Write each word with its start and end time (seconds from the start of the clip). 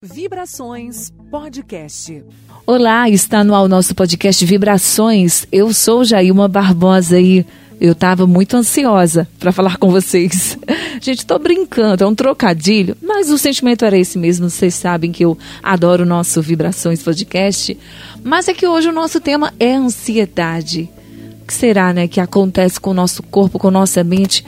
Vibrações 0.00 1.12
Podcast. 1.28 2.24
Olá, 2.64 3.10
está 3.10 3.42
no 3.42 3.52
ar 3.52 3.62
o 3.62 3.68
nosso 3.68 3.96
podcast 3.96 4.46
Vibrações. 4.46 5.44
Eu 5.50 5.72
sou 5.74 6.04
Jailma 6.04 6.46
Barbosa 6.46 7.18
e 7.18 7.44
eu 7.80 7.94
estava 7.94 8.24
muito 8.24 8.56
ansiosa 8.56 9.26
para 9.40 9.50
falar 9.50 9.76
com 9.76 9.90
vocês. 9.90 10.56
Gente, 11.02 11.18
estou 11.18 11.40
brincando, 11.40 12.04
é 12.04 12.06
um 12.06 12.14
trocadilho, 12.14 12.96
mas 13.02 13.28
o 13.28 13.36
sentimento 13.36 13.84
era 13.84 13.98
esse 13.98 14.16
mesmo. 14.18 14.48
Vocês 14.48 14.74
sabem 14.74 15.10
que 15.10 15.24
eu 15.24 15.36
adoro 15.60 16.04
o 16.04 16.06
nosso 16.06 16.40
Vibrações 16.40 17.02
Podcast. 17.02 17.76
Mas 18.22 18.46
é 18.46 18.54
que 18.54 18.68
hoje 18.68 18.88
o 18.88 18.92
nosso 18.92 19.18
tema 19.18 19.52
é 19.58 19.74
ansiedade. 19.74 20.88
O 21.42 21.44
que 21.44 21.52
será, 21.52 21.92
né, 21.92 22.06
que 22.06 22.20
acontece 22.20 22.78
com 22.78 22.90
o 22.90 22.94
nosso 22.94 23.20
corpo, 23.20 23.58
com 23.58 23.68
nossa 23.68 24.04
mente? 24.04 24.44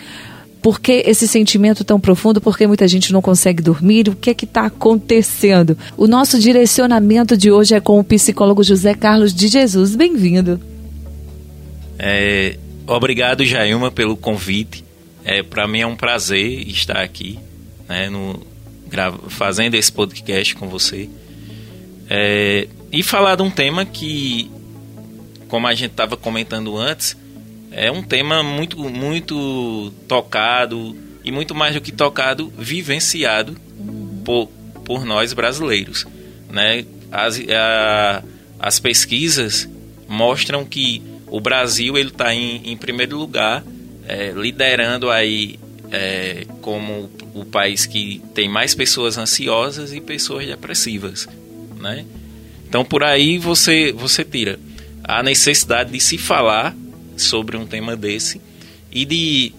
Por 0.62 0.78
que 0.78 1.02
esse 1.06 1.26
sentimento 1.26 1.84
tão 1.84 1.98
profundo? 1.98 2.40
Por 2.40 2.56
que 2.56 2.66
muita 2.66 2.86
gente 2.86 3.12
não 3.12 3.22
consegue 3.22 3.62
dormir? 3.62 4.08
O 4.08 4.14
que 4.14 4.30
é 4.30 4.34
que 4.34 4.44
está 4.44 4.66
acontecendo? 4.66 5.76
O 5.96 6.06
nosso 6.06 6.38
direcionamento 6.38 7.36
de 7.36 7.50
hoje 7.50 7.74
é 7.74 7.80
com 7.80 7.98
o 7.98 8.04
psicólogo 8.04 8.62
José 8.62 8.94
Carlos 8.94 9.34
de 9.34 9.48
Jesus. 9.48 9.96
Bem-vindo. 9.96 10.60
É, 11.98 12.56
obrigado, 12.86 13.44
Jailma, 13.44 13.90
pelo 13.90 14.16
convite. 14.16 14.84
É, 15.24 15.42
Para 15.42 15.66
mim 15.66 15.80
é 15.80 15.86
um 15.86 15.96
prazer 15.96 16.66
estar 16.68 17.00
aqui, 17.02 17.38
né, 17.88 18.10
no, 18.10 18.40
fazendo 19.28 19.74
esse 19.74 19.90
podcast 19.90 20.54
com 20.54 20.68
você. 20.68 21.08
É, 22.08 22.68
e 22.92 23.02
falar 23.02 23.36
de 23.36 23.42
um 23.42 23.50
tema 23.50 23.84
que, 23.84 24.50
como 25.48 25.66
a 25.66 25.74
gente 25.74 25.92
estava 25.92 26.16
comentando 26.16 26.76
antes, 26.76 27.16
é 27.70 27.90
um 27.90 28.02
tema 28.02 28.42
muito, 28.42 28.78
muito 28.78 29.92
tocado 30.08 30.96
e 31.24 31.30
muito 31.30 31.54
mais 31.54 31.74
do 31.74 31.80
que 31.80 31.92
tocado, 31.92 32.52
vivenciado 32.56 33.56
por, 34.24 34.48
por 34.84 35.04
nós 35.04 35.32
brasileiros. 35.32 36.06
Né? 36.50 36.84
As, 37.10 37.40
a, 37.48 38.22
as 38.58 38.78
pesquisas 38.80 39.68
mostram 40.08 40.64
que 40.64 41.02
o 41.26 41.40
Brasil 41.40 41.96
ele 41.96 42.08
está 42.08 42.34
em, 42.34 42.72
em 42.72 42.76
primeiro 42.76 43.16
lugar, 43.16 43.64
é, 44.06 44.32
liderando 44.32 45.10
aí 45.10 45.58
é, 45.92 46.44
como 46.60 47.08
o 47.34 47.44
país 47.44 47.86
que 47.86 48.20
tem 48.34 48.48
mais 48.48 48.74
pessoas 48.74 49.16
ansiosas 49.16 49.92
e 49.92 50.00
pessoas 50.00 50.46
depressivas, 50.46 51.28
né? 51.78 52.04
Então 52.68 52.84
por 52.84 53.02
aí 53.02 53.38
você 53.38 53.92
você 53.92 54.24
tira 54.24 54.58
a 55.04 55.22
necessidade 55.22 55.92
de 55.92 56.00
se 56.00 56.18
falar 56.18 56.74
sobre 57.22 57.56
um 57.56 57.66
tema 57.66 57.96
desse 57.96 58.40
e 58.90 59.04
de 59.04 59.52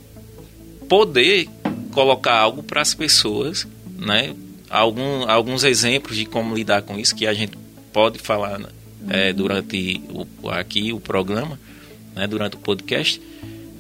poder 0.88 1.48
colocar 1.92 2.38
algo 2.38 2.64
para 2.64 2.82
as 2.82 2.94
pessoas, 2.94 3.68
né? 3.98 4.34
Algum, 4.70 5.30
alguns 5.30 5.64
exemplos 5.64 6.16
de 6.16 6.26
como 6.26 6.56
lidar 6.56 6.82
com 6.82 6.98
isso 6.98 7.16
que 7.16 7.28
a 7.28 7.34
gente 7.34 7.58
pode 7.92 8.20
falar 8.20 8.58
né? 8.58 8.68
é, 9.10 9.34
durante 9.34 10.02
o, 10.10 10.50
aqui 10.50 10.94
o 10.94 11.00
programa, 11.00 11.60
né? 12.16 12.26
durante 12.28 12.56
o 12.56 12.60
podcast, 12.60 13.22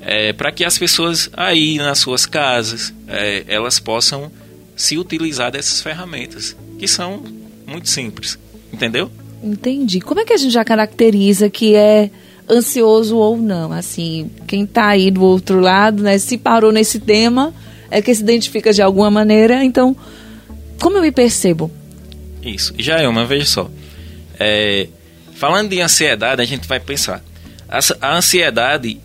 é, 0.01 0.33
para 0.33 0.51
que 0.51 0.65
as 0.65 0.77
pessoas 0.77 1.29
aí 1.33 1.77
nas 1.77 1.99
suas 1.99 2.25
casas 2.25 2.93
é, 3.07 3.43
elas 3.47 3.79
possam 3.79 4.31
se 4.75 4.97
utilizar 4.97 5.51
dessas 5.51 5.81
ferramentas 5.81 6.55
que 6.79 6.87
são 6.87 7.23
muito 7.65 7.87
simples, 7.87 8.37
entendeu? 8.73 9.11
Entendi. 9.43 10.01
Como 10.01 10.19
é 10.19 10.25
que 10.25 10.33
a 10.33 10.37
gente 10.37 10.51
já 10.51 10.63
caracteriza 10.63 11.49
que 11.49 11.75
é 11.75 12.09
ansioso 12.51 13.17
ou 13.17 13.37
não. 13.37 13.71
Assim, 13.71 14.29
quem 14.45 14.63
está 14.63 14.87
aí 14.87 15.09
do 15.09 15.23
outro 15.23 15.59
lado, 15.59 16.03
né, 16.03 16.17
se 16.17 16.37
parou 16.37 16.71
nesse 16.71 16.99
tema, 16.99 17.53
é 17.89 18.01
que 18.01 18.13
se 18.13 18.21
identifica 18.21 18.73
de 18.73 18.81
alguma 18.81 19.09
maneira. 19.09 19.63
Então, 19.63 19.95
como 20.79 20.97
eu 20.97 21.01
me 21.01 21.11
percebo? 21.11 21.71
Isso. 22.43 22.73
Já 22.77 22.99
é 22.99 23.07
uma, 23.07 23.25
veja 23.25 23.45
só. 23.45 23.71
É, 24.39 24.87
falando 25.35 25.69
de 25.69 25.79
ansiedade, 25.79 26.41
a 26.41 26.45
gente 26.45 26.67
vai 26.67 26.79
pensar. 26.79 27.23
A, 27.69 27.79
a 28.01 28.17
ansiedade, 28.17 28.99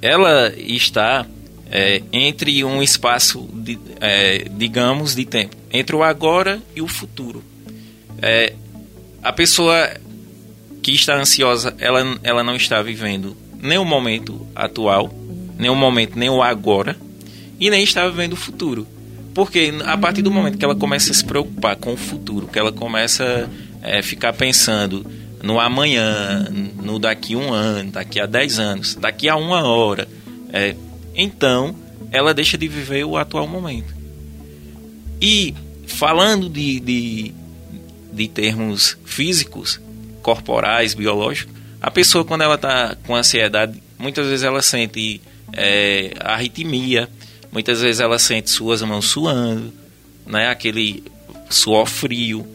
ela 0.00 0.52
está 0.56 1.26
é, 1.70 2.02
entre 2.12 2.64
um 2.64 2.82
espaço, 2.82 3.48
de, 3.52 3.78
é, 4.00 4.46
digamos, 4.56 5.14
de 5.14 5.24
tempo, 5.24 5.56
entre 5.72 5.94
o 5.96 6.02
agora 6.02 6.60
e 6.74 6.80
o 6.80 6.86
futuro. 6.86 7.42
É, 8.20 8.54
a 9.22 9.32
pessoa 9.32 9.90
que 10.82 10.92
está 10.92 11.16
ansiosa, 11.16 11.74
ela, 11.78 12.18
ela 12.22 12.42
não 12.42 12.56
está 12.56 12.82
vivendo 12.82 13.36
nem 13.62 13.78
o 13.78 13.84
momento 13.84 14.44
atual, 14.54 15.14
nem 15.56 15.70
o 15.70 15.76
momento, 15.76 16.18
nem 16.18 16.28
o 16.28 16.42
agora, 16.42 16.96
e 17.60 17.70
nem 17.70 17.84
está 17.84 18.06
vivendo 18.08 18.32
o 18.32 18.36
futuro. 18.36 18.86
Porque 19.32 19.72
a 19.84 19.96
partir 19.96 20.20
do 20.20 20.30
momento 20.30 20.58
que 20.58 20.64
ela 20.64 20.74
começa 20.74 21.12
a 21.12 21.14
se 21.14 21.24
preocupar 21.24 21.76
com 21.76 21.92
o 21.92 21.96
futuro, 21.96 22.48
que 22.48 22.58
ela 22.58 22.72
começa 22.72 23.48
a 23.80 23.88
é, 23.88 24.02
ficar 24.02 24.32
pensando 24.32 25.06
no 25.42 25.60
amanhã, 25.60 26.48
no 26.82 26.98
daqui 26.98 27.36
um 27.36 27.52
ano, 27.52 27.92
daqui 27.92 28.20
a 28.20 28.26
dez 28.26 28.58
anos, 28.58 28.96
daqui 28.96 29.28
a 29.28 29.36
uma 29.36 29.62
hora, 29.62 30.08
é, 30.52 30.74
então 31.14 31.74
ela 32.10 32.34
deixa 32.34 32.58
de 32.58 32.66
viver 32.66 33.04
o 33.04 33.16
atual 33.16 33.46
momento. 33.46 33.94
E 35.20 35.54
falando 35.86 36.48
de, 36.48 36.80
de, 36.80 37.32
de 38.12 38.28
termos 38.28 38.98
físicos, 39.04 39.80
corporais, 40.22 40.94
biológicos, 40.94 41.54
a 41.80 41.90
pessoa 41.90 42.24
quando 42.24 42.42
ela 42.42 42.54
está 42.54 42.96
com 43.06 43.14
ansiedade, 43.14 43.82
muitas 43.98 44.26
vezes 44.26 44.44
ela 44.44 44.62
sente 44.62 45.20
é, 45.52 46.14
arritmia, 46.20 47.08
muitas 47.50 47.80
vezes 47.80 48.00
ela 48.00 48.18
sente 48.18 48.50
suas 48.50 48.82
mãos 48.82 49.06
suando, 49.06 49.72
né, 50.26 50.48
aquele 50.48 51.02
suor 51.50 51.86
frio. 51.86 52.46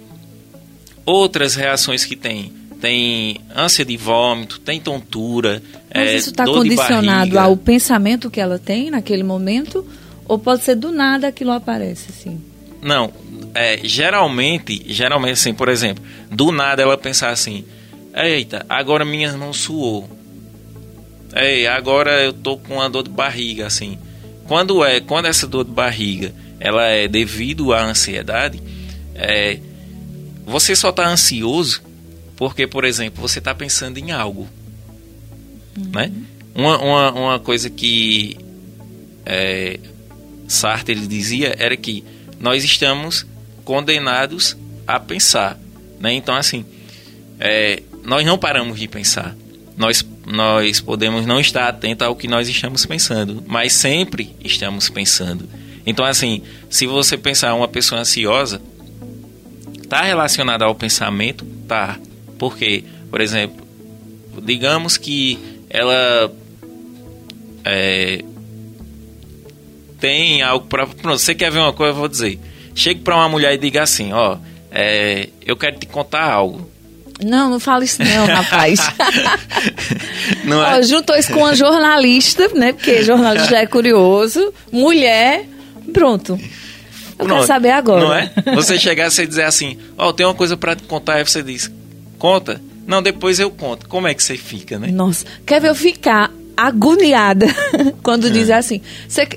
Outras 1.05 1.55
reações 1.55 2.03
que 2.03 2.15
tem, 2.15 2.51
tem 2.81 3.41
ânsia 3.55 3.85
de 3.85 3.95
vômito, 3.97 4.59
tem 4.59 4.79
tontura, 4.79 5.61
Mas 5.93 6.09
é, 6.09 6.15
isso 6.17 6.29
está 6.29 6.45
condicionado 6.45 7.37
ao 7.37 7.55
pensamento 7.55 8.29
que 8.29 8.39
ela 8.39 8.59
tem 8.59 8.89
naquele 8.89 9.23
momento? 9.23 9.85
Ou 10.25 10.37
pode 10.37 10.63
ser 10.63 10.75
do 10.75 10.91
nada 10.91 11.27
aquilo 11.27 11.51
aparece 11.51 12.07
assim? 12.09 12.41
Não, 12.81 13.11
é, 13.57 13.79
geralmente, 13.83 14.85
geralmente 14.87 15.33
assim, 15.33 15.51
por 15.51 15.67
exemplo, 15.67 16.03
do 16.29 16.51
nada 16.51 16.83
ela 16.83 16.95
pensar 16.95 17.31
assim, 17.31 17.65
eita, 18.13 18.63
agora 18.69 19.03
minha 19.03 19.35
mão 19.35 19.51
suou. 19.51 20.07
Ei, 21.35 21.65
agora 21.65 22.23
eu 22.23 22.31
tô 22.31 22.57
com 22.57 22.75
uma 22.75 22.87
dor 22.87 23.01
de 23.01 23.09
barriga, 23.09 23.65
assim. 23.65 23.97
Quando 24.47 24.85
é, 24.85 25.01
quando 25.01 25.25
essa 25.25 25.47
dor 25.47 25.65
de 25.65 25.71
barriga, 25.71 26.31
ela 26.59 26.85
é 26.85 27.07
devido 27.07 27.73
à 27.73 27.83
ansiedade, 27.83 28.61
é, 29.15 29.59
você 30.45 30.75
só 30.75 30.91
tá 30.91 31.07
ansioso 31.07 31.81
porque, 32.35 32.67
por 32.67 32.85
exemplo, 32.85 33.19
você 33.19 33.41
tá 33.41 33.55
pensando 33.55 33.97
em 33.97 34.11
algo, 34.11 34.47
uhum. 35.75 35.89
né? 35.95 36.11
Uma, 36.53 36.77
uma, 36.77 37.11
uma 37.11 37.39
coisa 37.39 37.71
que 37.71 38.37
é, 39.25 39.79
Sartre 40.47 40.93
ele 40.93 41.07
dizia 41.07 41.55
era 41.57 41.75
que 41.75 42.03
nós 42.39 42.63
estamos 42.63 43.25
condenados 43.67 44.55
a 44.87 44.97
pensar. 44.97 45.59
Né? 45.99 46.13
Então, 46.13 46.33
assim, 46.33 46.65
é, 47.37 47.83
nós 48.01 48.25
não 48.25 48.37
paramos 48.37 48.79
de 48.79 48.87
pensar. 48.87 49.35
Nós, 49.75 50.07
nós 50.25 50.79
podemos 50.79 51.25
não 51.25 51.37
estar 51.37 51.67
atentos 51.67 52.07
ao 52.07 52.15
que 52.15 52.29
nós 52.29 52.47
estamos 52.47 52.85
pensando, 52.85 53.43
mas 53.45 53.73
sempre 53.73 54.33
estamos 54.41 54.89
pensando. 54.89 55.49
Então, 55.85 56.05
assim, 56.05 56.41
se 56.69 56.87
você 56.87 57.17
pensar 57.17 57.53
uma 57.55 57.67
pessoa 57.67 57.99
ansiosa, 57.99 58.61
está 59.83 60.01
relacionada 60.01 60.63
ao 60.63 60.73
pensamento? 60.73 61.45
Tá. 61.67 61.99
Porque, 62.39 62.85
por 63.09 63.19
exemplo, 63.19 63.67
digamos 64.45 64.95
que 64.95 65.37
ela 65.69 66.31
é, 67.65 68.23
tem 69.99 70.41
algo 70.41 70.67
para. 70.67 70.87
Pronto, 70.87 71.19
você 71.19 71.35
quer 71.35 71.51
ver 71.51 71.59
uma 71.59 71.73
coisa, 71.73 71.91
eu 71.91 71.97
vou 71.97 72.07
dizer. 72.07 72.39
Chegue 72.77 72.99
para 72.99 73.15
uma 73.15 73.27
mulher 73.27 73.55
e 73.55 73.57
diga 73.57 73.81
assim: 73.81 74.13
Ó, 74.13 74.37
é, 74.71 75.29
eu 75.43 75.57
quero 75.57 75.79
te 75.79 75.87
contar 75.87 76.31
algo. 76.31 76.69
Não, 77.25 77.49
não 77.49 77.59
fala 77.59 77.83
isso 77.83 78.03
não, 78.03 78.27
rapaz. 78.29 78.79
não 80.45 80.63
é? 80.63 80.77
Ó, 80.77 80.81
juntou 80.83 81.15
isso 81.15 81.33
com 81.33 81.39
uma 81.39 81.55
jornalista, 81.55 82.47
né? 82.49 82.73
Porque 82.73 83.01
jornalista 83.01 83.55
é 83.55 83.65
curioso. 83.65 84.53
Mulher, 84.71 85.43
pronto. 85.91 86.39
Eu 87.17 87.27
não, 87.27 87.37
quero 87.37 87.47
saber 87.47 87.71
agora. 87.71 87.99
Não 87.99 88.13
é? 88.13 88.31
Você 88.53 88.77
chegar 88.77 89.07
e 89.07 89.25
dizer 89.25 89.45
assim, 89.45 89.79
ó, 89.97 90.09
oh, 90.09 90.13
tem 90.13 90.23
uma 90.23 90.35
coisa 90.35 90.55
para 90.55 90.75
te 90.75 90.83
contar, 90.83 91.15
aí 91.15 91.23
você 91.25 91.41
diz, 91.41 91.71
conta. 92.19 92.61
Não, 92.85 93.01
depois 93.01 93.39
eu 93.39 93.49
conto. 93.49 93.89
Como 93.89 94.07
é 94.07 94.13
que 94.13 94.21
você 94.21 94.37
fica, 94.37 94.77
né? 94.77 94.89
Nossa, 94.91 95.25
quer 95.47 95.59
ver 95.59 95.69
eu 95.69 95.75
ficar 95.75 96.31
agoniada 96.57 97.45
quando 98.01 98.27
é. 98.27 98.29
diz 98.31 98.49
assim: 98.49 98.81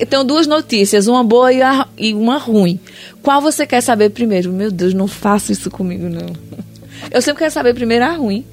tem 0.09 0.25
duas 0.25 0.47
notícias, 0.47 1.07
uma 1.07 1.23
boa 1.23 1.53
e, 1.53 1.61
a, 1.61 1.87
e, 1.99 2.15
uma 2.15 2.39
ruim. 2.39 2.81
Qual 3.23 3.43
você 3.43 3.67
quer 3.67 3.83
saber 3.83 4.09
primeiro? 4.11 4.51
Meu 4.51 4.71
Deus, 4.71 4.95
não 4.95 5.07
faça 5.07 5.53
isso 5.53 5.71
comigo, 5.71 6.09
não. 6.09 6.27
Eu 7.13 7.21
sempre 7.23 7.41
quero 7.41 7.53
saber 7.53 7.75
primeiro 7.75 8.05
a 8.05 8.13
ruim, 8.13 8.45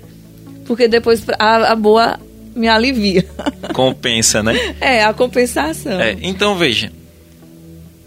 porque 0.65 0.87
depois 0.87 1.23
a, 1.39 1.71
a 1.71 1.75
boa 1.75 2.19
me 2.53 2.67
alivia. 2.67 3.25
Compensa, 3.73 4.43
né? 4.43 4.75
É, 4.81 5.03
a 5.03 5.13
compensação. 5.13 5.99
É, 5.99 6.17
então, 6.21 6.55
veja, 6.55 6.91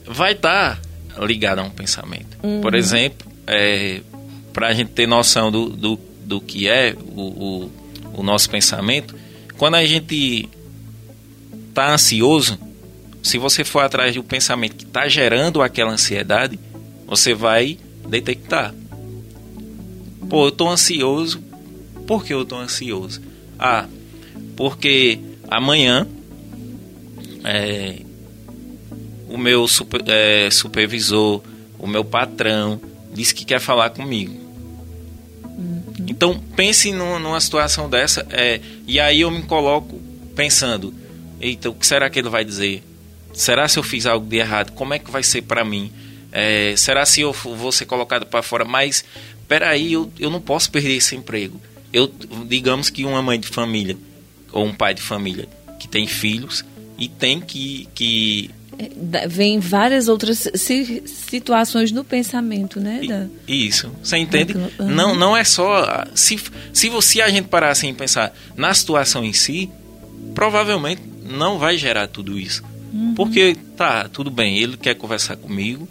vai 0.07 0.33
estar 0.33 0.81
tá 1.15 1.25
ligado 1.25 1.61
a 1.61 1.63
um 1.63 1.71
pensamento. 1.71 2.39
Uhum. 2.43 2.61
Por 2.61 2.75
exemplo, 2.75 3.31
é, 3.47 4.01
para 4.53 4.69
a 4.69 4.75
gente 4.75 4.91
ter 4.91 5.07
noção 5.07 5.51
do, 5.51 5.69
do, 5.69 6.01
do 6.25 6.41
que 6.41 6.69
é 6.69 6.95
o, 7.15 7.21
o, 7.21 7.71
o 8.15 8.23
nosso 8.23 8.51
pensamento, 8.51 9.15
quando 9.61 9.75
a 9.75 9.85
gente 9.85 10.49
está 11.69 11.93
ansioso, 11.93 12.59
se 13.23 13.37
você 13.37 13.63
for 13.63 13.81
atrás 13.81 14.15
do 14.15 14.25
pensamento 14.25 14.75
que 14.75 14.85
está 14.85 15.07
gerando 15.07 15.61
aquela 15.61 15.93
ansiedade, 15.93 16.59
você 17.07 17.35
vai 17.35 17.79
detectar. 18.09 18.75
Pô, 20.31 20.47
eu 20.47 20.49
estou 20.49 20.67
ansioso. 20.67 21.45
Por 22.07 22.25
que 22.25 22.33
eu 22.33 22.41
estou 22.41 22.59
ansioso? 22.59 23.21
Ah, 23.59 23.87
porque 24.57 25.21
amanhã 25.47 26.09
é, 27.45 28.01
o 29.29 29.37
meu 29.37 29.69
super, 29.69 30.03
é, 30.07 30.51
supervisor, 30.51 31.43
o 31.79 31.87
meu 31.87 32.03
patrão, 32.03 32.81
disse 33.13 33.35
que 33.35 33.45
quer 33.45 33.61
falar 33.61 33.91
comigo. 33.91 34.41
Então 36.11 36.43
pense 36.57 36.93
numa 36.93 37.41
situação 37.41 37.89
dessa 37.89 38.27
é, 38.31 38.61
e 38.85 38.99
aí 38.99 39.21
eu 39.21 39.31
me 39.31 39.45
coloco 39.45 39.97
pensando, 40.35 40.93
eita, 41.41 41.71
o 41.71 41.75
que 41.75 41.87
será 41.87 42.11
que 42.11 42.19
ele 42.19 42.29
vai 42.29 42.45
dizer? 42.45 42.83
Será 43.33 43.69
se 43.69 43.79
eu 43.79 43.83
fiz 43.85 44.07
algo 44.07 44.27
de 44.27 44.37
errado? 44.37 44.73
Como 44.73 44.93
é 44.93 44.99
que 44.99 45.09
vai 45.09 45.23
ser 45.23 45.43
para 45.43 45.65
mim? 45.65 45.93
É, 46.33 46.75
será 46.77 47.07
se 47.07 47.21
eu 47.21 47.33
vou 47.33 47.71
ser 47.71 47.87
colocado 47.87 48.27
para 48.27 48.43
fora? 48.43 48.65
Mas 48.65 49.05
peraí, 49.47 49.93
eu, 49.93 50.13
eu 50.19 50.31
não 50.31 50.41
posso 50.41 50.69
perder 50.73 50.97
esse 50.97 51.15
emprego. 51.15 51.61
Eu, 51.93 52.13
digamos 52.45 52.91
que 52.91 53.05
uma 53.05 53.23
mãe 53.23 53.39
de 53.39 53.47
família 53.47 53.97
ou 54.51 54.67
um 54.67 54.75
pai 54.75 54.95
de 54.95 55.03
família 55.03 55.49
que 55.79 55.87
tem 55.87 56.09
filhos 56.09 56.65
e 56.99 57.07
tem 57.07 57.41
que, 57.41 57.89
que 57.95 58.51
vem 59.29 59.59
várias 59.59 60.09
outras 60.09 60.49
situações 61.07 61.93
no 61.93 62.05
pensamento, 62.05 62.81
né? 62.81 63.01
Da... 63.07 63.27
Isso, 63.47 63.91
você 64.03 64.17
entende? 64.17 64.57
Uhum. 64.57 64.89
Não, 64.89 65.15
não 65.15 65.37
é 65.37 65.45
só 65.45 66.05
se 66.15 66.39
se 66.73 66.89
você 66.89 67.21
a 67.21 67.29
gente 67.29 67.49
parar 67.49 67.71
assim 67.71 67.91
e 67.91 67.95
pensar 67.95 68.33
na 68.57 68.73
situação 68.73 69.25
em 69.25 69.33
si, 69.33 69.71
provavelmente 70.35 71.03
não 71.25 71.59
vai 71.59 71.77
gerar 71.77 72.07
tudo 72.09 72.39
isso, 72.39 72.63
uhum. 72.93 73.15
porque 73.15 73.57
tá 73.77 74.09
tudo 74.09 74.31
bem, 74.31 74.59
ele 74.59 74.77
quer 74.77 74.95
conversar 74.95 75.37
comigo 75.37 75.89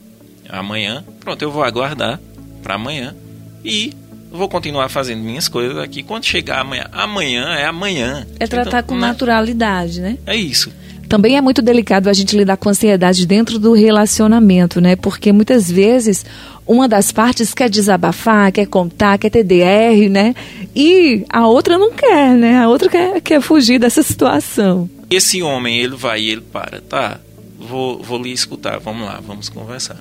amanhã, 0.49 1.03
pronto, 1.19 1.41
eu 1.41 1.51
vou 1.51 1.63
aguardar 1.63 2.19
para 2.61 2.75
amanhã 2.75 3.15
e 3.63 3.93
vou 4.31 4.47
continuar 4.47 4.89
fazendo 4.89 5.21
minhas 5.21 5.47
coisas 5.47 5.77
aqui. 5.77 6.03
Quando 6.03 6.25
chegar 6.25 6.59
amanhã, 6.59 6.85
amanhã 6.91 7.55
é 7.55 7.65
amanhã. 7.65 8.27
É 8.39 8.47
tratar 8.47 8.79
então, 8.79 8.95
com 8.95 8.95
né? 8.95 9.07
naturalidade, 9.07 10.01
né? 10.01 10.17
É 10.25 10.35
isso. 10.35 10.71
Também 11.09 11.35
é 11.35 11.41
muito 11.41 11.59
delicado 11.63 12.07
a 12.07 12.13
gente 12.13 12.37
lidar 12.37 12.55
com 12.55 12.69
ansiedade 12.69 13.25
dentro 13.25 13.57
do 13.57 13.73
relacionamento, 13.73 14.79
né? 14.79 14.95
Porque 14.95 15.31
muitas 15.31 15.69
vezes 15.69 16.23
uma 16.67 16.87
das 16.87 17.11
partes 17.11 17.51
quer 17.51 17.67
desabafar, 17.67 18.51
quer 18.51 18.67
contar, 18.67 19.17
quer 19.17 19.31
ter 19.31 19.43
DR, 19.43 20.07
né? 20.07 20.35
E 20.75 21.25
a 21.27 21.47
outra 21.47 21.79
não 21.79 21.91
quer, 21.91 22.35
né? 22.35 22.59
A 22.59 22.69
outra 22.69 22.87
quer, 22.87 23.19
quer 23.21 23.41
fugir 23.41 23.79
dessa 23.79 24.03
situação. 24.03 24.87
Esse 25.09 25.41
homem, 25.41 25.79
ele 25.79 25.95
vai 25.95 26.21
e 26.21 26.29
ele 26.29 26.41
para, 26.41 26.79
tá? 26.79 27.19
Vou, 27.57 28.03
vou 28.03 28.21
lhe 28.21 28.31
escutar, 28.31 28.77
vamos 28.77 29.07
lá, 29.07 29.19
vamos 29.19 29.49
conversar. 29.49 29.97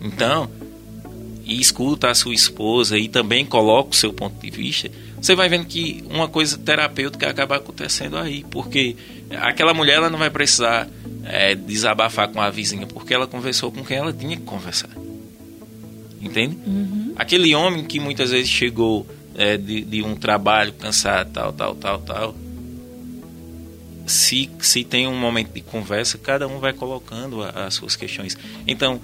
Então, 0.00 0.48
e 1.44 1.60
escuta 1.60 2.10
a 2.10 2.14
sua 2.14 2.34
esposa 2.34 2.96
e 2.98 3.08
também 3.08 3.44
coloca 3.44 3.90
o 3.90 3.94
seu 3.94 4.12
ponto 4.12 4.40
de 4.40 4.50
vista, 4.50 4.90
você 5.20 5.34
vai 5.34 5.48
vendo 5.48 5.66
que 5.66 6.02
uma 6.10 6.28
coisa 6.28 6.58
terapêutica 6.58 7.28
acaba 7.28 7.56
acontecendo 7.56 8.16
aí, 8.16 8.44
porque 8.50 8.96
aquela 9.30 9.74
mulher 9.74 9.96
ela 9.96 10.10
não 10.10 10.18
vai 10.18 10.30
precisar 10.30 10.88
é, 11.24 11.54
desabafar 11.54 12.28
com 12.28 12.40
a 12.40 12.50
vizinha, 12.50 12.86
porque 12.86 13.12
ela 13.12 13.26
conversou 13.26 13.72
com 13.72 13.84
quem 13.84 13.96
ela 13.96 14.12
tinha 14.12 14.36
que 14.36 14.42
conversar. 14.42 14.90
Entende? 16.20 16.56
Uhum. 16.66 17.14
Aquele 17.16 17.54
homem 17.54 17.84
que 17.84 18.00
muitas 18.00 18.30
vezes 18.30 18.48
chegou 18.48 19.06
é, 19.36 19.56
de, 19.56 19.82
de, 19.82 20.02
um 20.02 20.14
trabalho 20.14 20.72
cansado, 20.72 21.30
tal, 21.32 21.52
tal, 21.52 21.74
tal, 21.74 21.98
tal. 22.00 22.34
Se, 24.06 24.48
se 24.60 24.84
tem 24.84 25.06
um 25.06 25.16
momento 25.16 25.52
de 25.52 25.60
conversa, 25.60 26.16
cada 26.16 26.46
um 26.46 26.58
vai 26.58 26.72
colocando 26.72 27.42
as 27.42 27.74
suas 27.74 27.96
questões. 27.96 28.36
Então, 28.66 29.00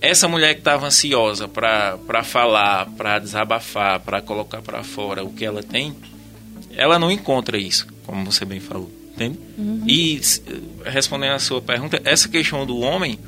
essa 0.00 0.26
mulher 0.26 0.54
que 0.54 0.60
estava 0.60 0.86
ansiosa 0.86 1.46
para 1.46 2.24
falar, 2.24 2.86
para 2.96 3.18
desabafar, 3.18 4.00
para 4.00 4.22
colocar 4.22 4.62
para 4.62 4.82
fora 4.82 5.22
o 5.22 5.32
que 5.32 5.44
ela 5.44 5.62
tem, 5.62 5.94
ela 6.74 6.98
não 6.98 7.10
encontra 7.10 7.58
isso, 7.58 7.86
como 8.06 8.24
você 8.24 8.44
bem 8.44 8.58
falou, 8.58 8.90
entende? 9.22 9.38
Uhum. 9.58 9.84
E 9.86 10.20
respondendo 10.84 11.32
a 11.32 11.38
sua 11.38 11.60
pergunta, 11.60 12.00
essa 12.04 12.28
questão 12.28 12.66
do 12.66 12.78
homem 12.78 13.18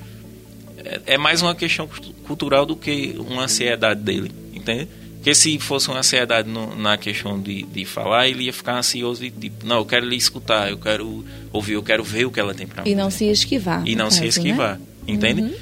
é, 0.85 1.15
é 1.15 1.19
mais 1.19 1.43
uma 1.43 1.55
questão 1.55 1.89
cultural 2.27 2.67
do 2.67 2.77
que 2.77 3.15
uma 3.19 3.45
ansiedade 3.45 4.01
dele, 4.01 4.31
entende? 4.53 4.89
Porque 5.15 5.35
se 5.35 5.59
fosse 5.59 5.89
uma 5.89 6.01
ansiedade 6.01 6.49
no, 6.49 6.77
na 6.77 6.99
questão 6.99 7.41
de, 7.41 7.63
de 7.63 7.85
falar, 7.87 8.29
ele 8.29 8.45
ia 8.45 8.53
ficar 8.53 8.77
ansioso 8.77 9.25
e 9.25 9.31
tipo, 9.31 9.65
não, 9.65 9.79
eu 9.79 9.87
quero 9.87 10.07
lhe 10.07 10.17
escutar, 10.17 10.69
eu 10.69 10.77
quero 10.77 11.25
ouvir, 11.51 11.73
eu 11.73 11.83
quero 11.83 12.05
ver 12.05 12.27
o 12.27 12.31
que 12.31 12.39
ela 12.39 12.53
tem 12.53 12.67
para 12.67 12.85
mim. 12.85 12.91
E 12.91 12.95
não 12.95 13.11
se 13.11 13.25
esquivar. 13.25 13.83
E 13.87 13.97
não 13.97 14.07
caso, 14.07 14.19
se 14.19 14.27
esquivar, 14.27 14.79
né? 14.79 14.85
entende? 15.09 15.41
Uhum. 15.41 15.55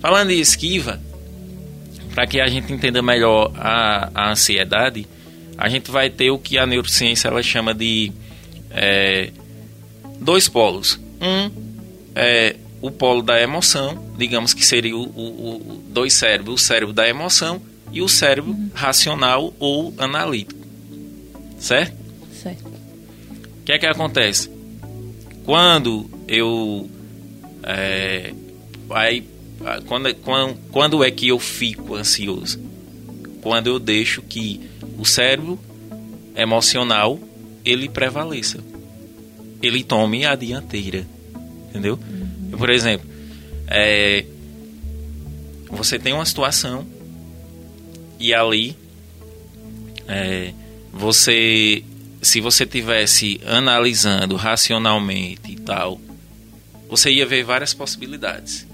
Falando 0.00 0.30
em 0.30 0.40
esquiva, 0.40 0.98
para 2.14 2.26
que 2.26 2.40
a 2.40 2.46
gente 2.46 2.72
entenda 2.72 3.02
melhor 3.02 3.52
a, 3.56 4.10
a, 4.14 4.30
ansiedade, 4.30 5.06
a 5.58 5.68
gente 5.68 5.90
vai 5.90 6.08
ter 6.08 6.30
o 6.30 6.38
que 6.38 6.56
a 6.56 6.64
neurociência 6.64 7.28
ela 7.28 7.42
chama 7.42 7.74
de 7.74 8.10
é, 8.70 9.30
dois 10.20 10.48
polos. 10.48 10.98
Um 11.20 11.50
é 12.14 12.56
o 12.80 12.90
polo 12.90 13.22
da 13.22 13.40
emoção, 13.40 14.02
digamos 14.16 14.54
que 14.54 14.64
seria 14.64 14.96
o, 14.96 15.02
o, 15.02 15.56
o 15.56 15.82
dois 15.88 16.12
cérebros, 16.12 16.62
o 16.62 16.64
cérebro 16.64 16.94
da 16.94 17.08
emoção 17.08 17.60
e 17.92 18.02
o 18.02 18.08
cérebro 18.08 18.52
uhum. 18.52 18.70
racional 18.74 19.54
ou 19.58 19.94
analítico. 19.98 20.60
Certo? 21.58 21.96
Certo. 22.32 22.66
O 22.66 23.64
que 23.64 23.72
é 23.72 23.78
que 23.78 23.86
acontece? 23.86 24.50
Quando 25.44 26.08
eu 26.28 26.88
é, 27.62 28.32
aí 28.90 29.24
quando, 29.86 30.14
quando, 30.16 30.56
quando 30.70 31.04
é 31.04 31.10
que 31.10 31.28
eu 31.28 31.38
fico 31.38 31.94
ansioso? 31.94 32.60
Quando 33.42 33.68
eu 33.68 33.78
deixo 33.78 34.22
que 34.22 34.60
o 34.98 35.04
cérebro 35.04 35.58
emocional 36.36 37.18
ele 37.64 37.88
prevaleça. 37.88 38.58
Ele 39.66 39.82
tome 39.82 40.24
a 40.24 40.34
dianteira. 40.34 41.06
Entendeu? 41.68 41.98
Uhum. 41.98 42.58
Por 42.58 42.70
exemplo, 42.70 43.08
é, 43.68 44.24
você 45.70 45.98
tem 45.98 46.12
uma 46.12 46.24
situação 46.24 46.86
e 48.18 48.32
ali 48.32 48.76
é, 50.08 50.52
você 50.92 51.82
se 52.22 52.40
você 52.40 52.64
tivesse 52.64 53.40
analisando 53.46 54.36
racionalmente 54.36 55.52
e 55.52 55.56
tal, 55.56 56.00
você 56.88 57.10
ia 57.12 57.26
ver 57.26 57.44
várias 57.44 57.74
possibilidades 57.74 58.66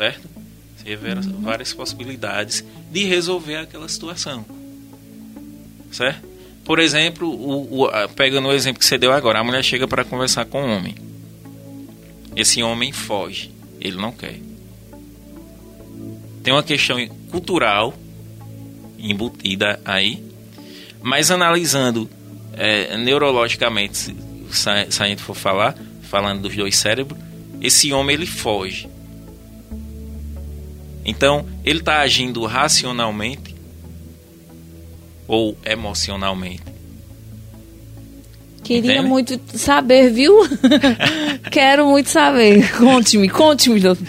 certo? 0.00 0.28
Você 0.76 0.96
vê 0.96 1.12
uhum. 1.12 1.42
várias 1.42 1.74
possibilidades 1.74 2.64
de 2.90 3.04
resolver 3.04 3.56
aquela 3.56 3.88
situação, 3.88 4.46
certo? 5.92 6.26
Por 6.70 6.78
exemplo, 6.78 7.28
o, 7.28 7.82
o, 7.82 8.08
pegando 8.10 8.46
o 8.46 8.52
exemplo 8.52 8.78
que 8.78 8.86
você 8.86 8.96
deu 8.96 9.12
agora, 9.12 9.40
a 9.40 9.42
mulher 9.42 9.60
chega 9.64 9.88
para 9.88 10.04
conversar 10.04 10.44
com 10.44 10.62
o 10.62 10.70
homem. 10.70 10.94
Esse 12.36 12.62
homem 12.62 12.92
foge, 12.92 13.50
ele 13.80 13.96
não 13.96 14.12
quer. 14.12 14.38
Tem 16.44 16.54
uma 16.54 16.62
questão 16.62 17.04
cultural 17.28 17.92
embutida 19.00 19.80
aí, 19.84 20.22
mas 21.02 21.32
analisando 21.32 22.08
é, 22.52 22.96
neurologicamente, 22.96 23.98
se, 23.98 24.14
se 24.52 25.02
a 25.02 25.08
gente 25.08 25.22
for 25.22 25.34
falar, 25.34 25.76
falando 26.02 26.42
dos 26.42 26.54
dois 26.54 26.76
cérebros, 26.76 27.18
esse 27.60 27.92
homem 27.92 28.14
ele 28.14 28.26
foge. 28.26 28.88
Então, 31.04 31.44
ele 31.64 31.80
está 31.80 31.98
agindo 31.98 32.46
racionalmente 32.46 33.49
ou 35.30 35.56
emocionalmente. 35.64 36.62
Queria 38.64 38.94
Entende? 38.94 39.08
muito 39.08 39.40
saber, 39.54 40.10
viu? 40.10 40.34
Quero 41.50 41.86
muito 41.86 42.08
saber. 42.08 42.76
Conte-me, 42.76 43.28
conte-me, 43.28 43.78
doutor. 43.78 44.04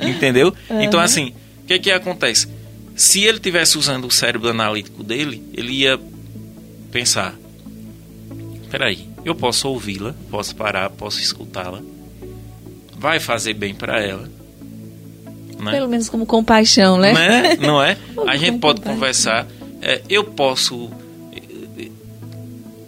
Entendeu? 0.00 0.52
Uhum. 0.68 0.82
Então, 0.82 0.98
assim, 0.98 1.32
o 1.62 1.66
que, 1.66 1.78
que 1.78 1.90
acontece? 1.92 2.48
Se 2.96 3.22
ele 3.22 3.38
tivesse 3.38 3.78
usando 3.78 4.06
o 4.06 4.10
cérebro 4.10 4.50
analítico 4.50 5.04
dele, 5.04 5.42
ele 5.54 5.72
ia 5.72 5.98
pensar: 6.90 7.34
peraí, 8.68 9.08
eu 9.24 9.34
posso 9.34 9.68
ouvi-la, 9.68 10.12
posso 10.28 10.56
parar, 10.56 10.90
posso 10.90 11.20
escutá-la, 11.20 11.80
vai 12.98 13.20
fazer 13.20 13.54
bem 13.54 13.74
para 13.74 14.00
ela 14.02 14.28
né? 15.62 15.70
Pelo 15.70 15.88
menos 15.88 16.08
como 16.08 16.26
compaixão, 16.26 16.98
né? 16.98 17.12
né? 17.12 17.56
Não 17.60 17.82
é? 17.82 17.96
A 18.26 18.36
gente 18.36 18.58
pode 18.58 18.80
compaixão. 18.80 18.94
conversar. 18.94 19.46
É, 19.82 20.00
eu 20.08 20.22
posso 20.22 20.88
eh, 21.32 21.90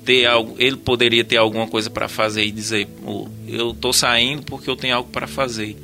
ter 0.05 0.27
algo, 0.27 0.55
ele 0.59 0.77
poderia 0.77 1.25
ter 1.25 1.37
alguma 1.37 1.67
coisa 1.67 1.91
para 1.91 2.09
fazer 2.09 2.45
e 2.45 2.53
dizer, 2.53 2.89
oh, 3.05 3.27
eu 3.49 3.73
estou 3.73 3.93
saindo 3.93 4.45
porque 4.45 4.71
eu 4.71 4.77
tenho 4.77 4.95
algo 4.95 5.11
para 5.11 5.27
fazer. 5.27 5.77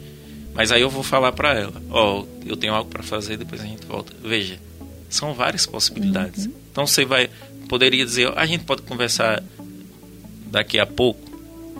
Mas 0.54 0.70
aí 0.70 0.80
eu 0.80 0.88
vou 0.88 1.02
falar 1.02 1.32
para 1.32 1.58
ela, 1.58 1.82
ó, 1.90 2.20
oh, 2.20 2.26
eu 2.46 2.56
tenho 2.56 2.72
algo 2.72 2.88
para 2.88 3.02
fazer, 3.02 3.36
depois 3.36 3.60
a 3.60 3.64
gente 3.64 3.84
volta. 3.86 4.12
Veja, 4.22 4.60
são 5.08 5.34
várias 5.34 5.66
possibilidades. 5.66 6.46
Uhum. 6.46 6.52
Então 6.70 6.86
você 6.86 7.04
vai 7.04 7.28
poderia 7.68 8.04
dizer, 8.04 8.32
a 8.36 8.46
gente 8.46 8.64
pode 8.64 8.82
conversar 8.82 9.42
daqui 10.46 10.78
a 10.78 10.86
pouco, 10.86 11.20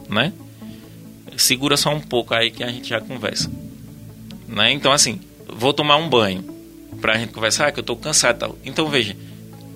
né? 0.09 0.33
Segura 1.37 1.77
só 1.77 1.93
um 1.93 2.01
pouco 2.01 2.35
aí 2.35 2.51
que 2.51 2.63
a 2.63 2.69
gente 2.69 2.89
já 2.89 3.01
conversa. 3.01 3.51
Né? 4.47 4.73
Então 4.73 4.93
assim, 4.93 5.21
vou 5.49 5.73
tomar 5.73 5.97
um 5.97 6.09
banho 6.09 6.60
para 7.01 7.15
a 7.15 7.19
gente 7.19 7.33
conversar, 7.33 7.73
que 7.73 7.79
eu 7.79 7.83
estou 7.83 7.97
cansado 7.97 8.37
e 8.37 8.39
tal. 8.39 8.59
Então 8.65 8.89
veja, 8.89 9.17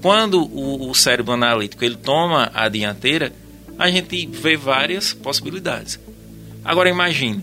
quando 0.00 0.42
o, 0.42 0.90
o 0.90 0.94
cérebro 0.94 1.32
analítico 1.32 1.84
ele 1.84 1.96
toma 1.96 2.50
a 2.54 2.68
dianteira, 2.68 3.32
a 3.78 3.90
gente 3.90 4.26
vê 4.26 4.56
várias 4.56 5.12
possibilidades. 5.12 5.98
Agora 6.64 6.88
imagine, 6.88 7.42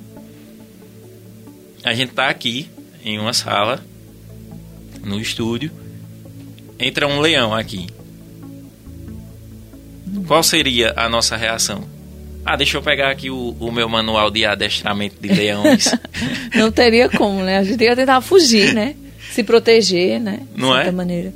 a 1.83 1.93
gente 1.93 2.09
está 2.09 2.29
aqui 2.29 2.69
em 3.03 3.19
uma 3.19 3.33
sala, 3.33 3.83
no 5.03 5.19
estúdio, 5.19 5.71
entra 6.79 7.07
um 7.07 7.19
leão 7.19 7.53
aqui. 7.53 7.87
Qual 10.27 10.43
seria 10.43 10.93
a 10.95 11.09
nossa 11.09 11.35
reação? 11.35 11.83
Ah, 12.45 12.55
deixa 12.55 12.77
eu 12.77 12.81
pegar 12.81 13.11
aqui 13.11 13.29
o, 13.29 13.55
o 13.59 13.71
meu 13.71 13.87
manual 13.87 14.31
de 14.31 14.45
adestramento 14.45 15.15
de 15.21 15.29
leões. 15.29 15.95
Não 16.55 16.71
teria 16.71 17.07
como, 17.09 17.43
né? 17.43 17.59
A 17.59 17.63
gente 17.63 17.83
ia 17.83 17.95
tentar 17.95 18.19
fugir, 18.21 18.73
né? 18.73 18.95
Se 19.31 19.43
proteger, 19.43 20.19
né? 20.19 20.41
De 20.53 20.61
Não 20.61 20.77
é? 20.77 20.91
maneira. 20.91 21.33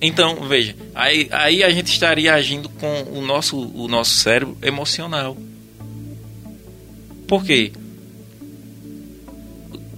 Então, 0.00 0.36
veja, 0.48 0.74
aí, 0.94 1.28
aí 1.30 1.62
a 1.62 1.70
gente 1.70 1.86
estaria 1.92 2.34
agindo 2.34 2.68
com 2.68 3.02
o 3.12 3.24
nosso, 3.24 3.56
o 3.56 3.86
nosso 3.86 4.10
cérebro 4.16 4.56
emocional. 4.60 5.36
Por 7.28 7.44
quê? 7.44 7.70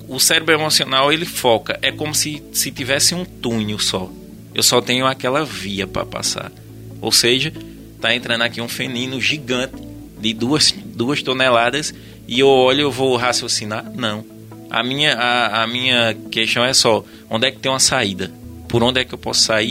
O 0.06 0.20
cérebro 0.20 0.52
emocional 0.52 1.10
ele 1.10 1.24
foca, 1.24 1.78
é 1.80 1.90
como 1.90 2.14
se, 2.14 2.42
se 2.52 2.70
tivesse 2.70 3.14
um 3.14 3.24
túnel 3.24 3.78
só. 3.78 4.10
Eu 4.54 4.62
só 4.62 4.80
tenho 4.82 5.06
aquela 5.06 5.44
via 5.44 5.86
para 5.86 6.04
passar. 6.04 6.52
Ou 7.00 7.10
seja, 7.10 7.52
tá 8.00 8.14
entrando 8.14 8.42
aqui 8.42 8.60
um 8.60 8.68
fenino 8.68 9.20
gigante 9.20 9.74
de 10.20 10.34
duas, 10.34 10.74
duas 10.84 11.22
toneladas 11.22 11.94
e 12.28 12.40
eu 12.40 12.48
olho 12.48 12.82
eu 12.82 12.90
vou 12.90 13.16
raciocinar? 13.16 13.90
Não. 13.94 14.33
A 14.74 14.82
minha, 14.82 15.14
a, 15.14 15.62
a 15.62 15.66
minha 15.68 16.16
questão 16.32 16.64
é 16.64 16.74
só, 16.74 17.04
onde 17.30 17.46
é 17.46 17.52
que 17.52 17.58
tem 17.60 17.70
uma 17.70 17.78
saída? 17.78 18.32
Por 18.68 18.82
onde 18.82 19.00
é 19.00 19.04
que 19.04 19.14
eu 19.14 19.18
posso 19.18 19.42
sair 19.42 19.70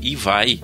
e, 0.00 0.12
e 0.12 0.14
vai? 0.14 0.60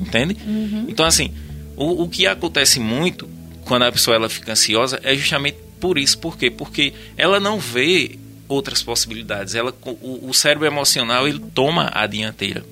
Entende? 0.00 0.36
Uhum. 0.46 0.86
Então, 0.88 1.04
assim, 1.04 1.32
o, 1.76 2.04
o 2.04 2.08
que 2.08 2.28
acontece 2.28 2.78
muito 2.78 3.28
quando 3.64 3.82
a 3.82 3.90
pessoa 3.90 4.14
ela 4.14 4.28
fica 4.28 4.52
ansiosa 4.52 5.00
é 5.02 5.16
justamente 5.16 5.58
por 5.80 5.98
isso. 5.98 6.16
Por 6.16 6.38
quê? 6.38 6.48
Porque 6.48 6.92
ela 7.16 7.40
não 7.40 7.58
vê 7.58 8.20
outras 8.46 8.84
possibilidades. 8.84 9.56
Ela, 9.56 9.74
o, 9.84 10.28
o 10.28 10.32
cérebro 10.32 10.64
emocional 10.64 11.26
ele 11.26 11.40
toma 11.40 11.90
a 11.92 12.06
dianteira. 12.06 12.64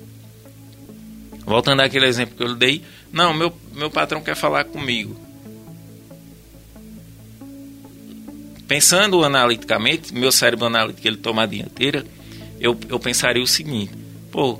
Voltando 1.45 1.81
àquele 1.81 2.05
exemplo 2.05 2.37
que 2.37 2.43
eu 2.43 2.47
lhe 2.47 2.55
dei, 2.55 2.81
não, 3.11 3.33
meu, 3.33 3.53
meu 3.73 3.91
patrão 3.91 4.21
quer 4.21 4.35
falar 4.37 4.63
comigo. 4.63 5.13
Pensando 8.71 9.21
analiticamente, 9.21 10.13
meu 10.13 10.31
cérebro 10.31 10.67
analítico 10.67 11.05
ele 11.05 11.17
toma 11.17 11.43
a 11.43 11.45
dianteira, 11.45 12.05
eu, 12.57 12.77
eu 12.87 12.97
pensaria 13.01 13.43
o 13.43 13.47
seguinte: 13.47 13.91
pô, 14.31 14.57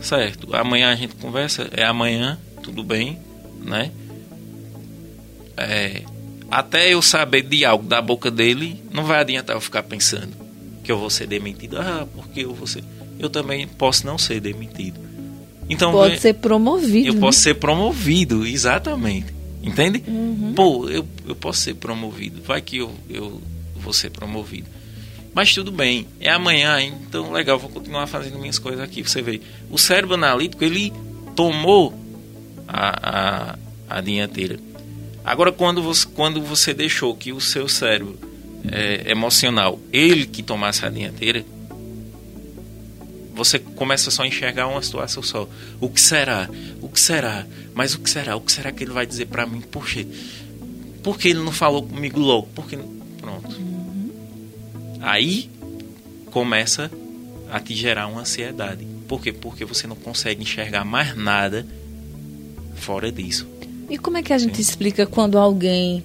certo, 0.00 0.56
amanhã 0.56 0.90
a 0.90 0.96
gente 0.96 1.14
conversa, 1.16 1.68
é 1.72 1.84
amanhã, 1.84 2.38
tudo 2.62 2.82
bem, 2.82 3.18
né? 3.62 3.90
É, 5.58 6.00
até 6.50 6.94
eu 6.94 7.02
saber 7.02 7.42
de 7.42 7.66
algo 7.66 7.86
da 7.86 8.00
boca 8.00 8.30
dele, 8.30 8.82
não 8.90 9.04
vai 9.04 9.20
adiantar 9.20 9.54
eu 9.54 9.60
ficar 9.60 9.82
pensando 9.82 10.32
que 10.82 10.90
eu 10.90 10.98
vou 10.98 11.10
ser 11.10 11.26
demitido. 11.26 11.78
Ah, 11.78 12.08
porque 12.14 12.46
eu 12.46 12.54
vou 12.54 12.66
ser. 12.66 12.82
Eu 13.18 13.28
também 13.28 13.68
posso 13.68 14.06
não 14.06 14.16
ser 14.16 14.40
demitido. 14.40 14.98
Então, 15.68 15.92
Pode 15.92 16.18
ser 16.18 16.32
promovido. 16.32 17.08
Eu 17.08 17.14
né? 17.14 17.20
posso 17.20 17.40
ser 17.40 17.56
promovido, 17.56 18.46
exatamente. 18.46 19.33
Entende? 19.64 20.04
Uhum. 20.06 20.52
Pô, 20.54 20.88
eu, 20.90 21.06
eu 21.26 21.34
posso 21.34 21.60
ser 21.60 21.74
promovido. 21.74 22.42
Vai 22.42 22.60
que 22.60 22.76
eu, 22.76 22.92
eu 23.08 23.40
vou 23.74 23.92
ser 23.92 24.10
promovido. 24.10 24.68
Mas 25.32 25.52
tudo 25.52 25.72
bem, 25.72 26.06
é 26.20 26.30
amanhã, 26.30 26.80
então 26.80 27.32
legal, 27.32 27.58
vou 27.58 27.70
continuar 27.70 28.06
fazendo 28.06 28.38
minhas 28.38 28.58
coisas 28.58 28.80
aqui. 28.80 29.02
Você 29.02 29.20
vê, 29.20 29.40
o 29.68 29.78
cérebro 29.78 30.14
analítico 30.14 30.62
ele 30.62 30.92
tomou 31.34 31.92
a, 32.68 33.54
a, 33.90 33.96
a 33.96 34.00
dianteira. 34.00 34.60
Agora, 35.24 35.50
quando 35.50 35.82
você, 35.82 36.06
quando 36.06 36.40
você 36.40 36.72
deixou 36.72 37.16
que 37.16 37.32
o 37.32 37.40
seu 37.40 37.68
cérebro 37.68 38.16
é, 38.70 39.10
emocional, 39.10 39.80
ele 39.92 40.26
que 40.26 40.42
tomasse 40.42 40.84
a 40.84 40.90
dianteira, 40.90 41.44
você 43.34 43.58
começa 43.58 44.10
só 44.10 44.22
a 44.22 44.26
enxergar 44.28 44.68
uma 44.68 44.80
situação 44.82 45.22
só. 45.22 45.48
O 45.80 45.88
que 45.88 46.00
será? 46.00 46.48
O 46.80 46.88
que 46.88 47.00
será? 47.00 47.44
Mas 47.74 47.94
o 47.94 47.98
que 47.98 48.08
será? 48.08 48.36
O 48.36 48.40
que 48.40 48.52
será 48.52 48.70
que 48.72 48.84
ele 48.84 48.92
vai 48.92 49.06
dizer 49.06 49.26
para 49.26 49.46
mim? 49.46 49.60
Por 49.60 49.86
quê? 49.86 50.06
Por 51.02 51.18
que 51.18 51.28
ele 51.28 51.40
não 51.40 51.52
falou 51.52 51.82
comigo 51.82 52.18
logo? 52.18 52.48
Porque 52.54 52.78
pronto. 53.20 53.60
Aí 55.00 55.50
começa 56.30 56.90
a 57.50 57.60
te 57.60 57.74
gerar 57.74 58.06
uma 58.06 58.20
ansiedade. 58.20 58.86
Por 59.06 59.20
quê? 59.20 59.32
Porque 59.32 59.64
você 59.64 59.86
não 59.86 59.96
consegue 59.96 60.42
enxergar 60.42 60.84
mais 60.84 61.16
nada 61.16 61.66
fora 62.76 63.12
disso. 63.12 63.46
E 63.90 63.98
como 63.98 64.16
é 64.16 64.22
que 64.22 64.32
a 64.32 64.38
gente 64.38 64.56
Sim. 64.56 64.62
explica 64.62 65.06
quando 65.06 65.36
alguém 65.36 66.02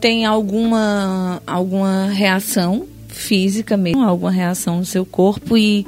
tem 0.00 0.24
alguma 0.24 1.42
alguma 1.46 2.06
reação 2.06 2.88
física 3.08 3.76
mesmo, 3.76 4.02
alguma 4.02 4.30
reação 4.30 4.78
no 4.78 4.84
seu 4.84 5.04
corpo 5.04 5.56
e 5.58 5.86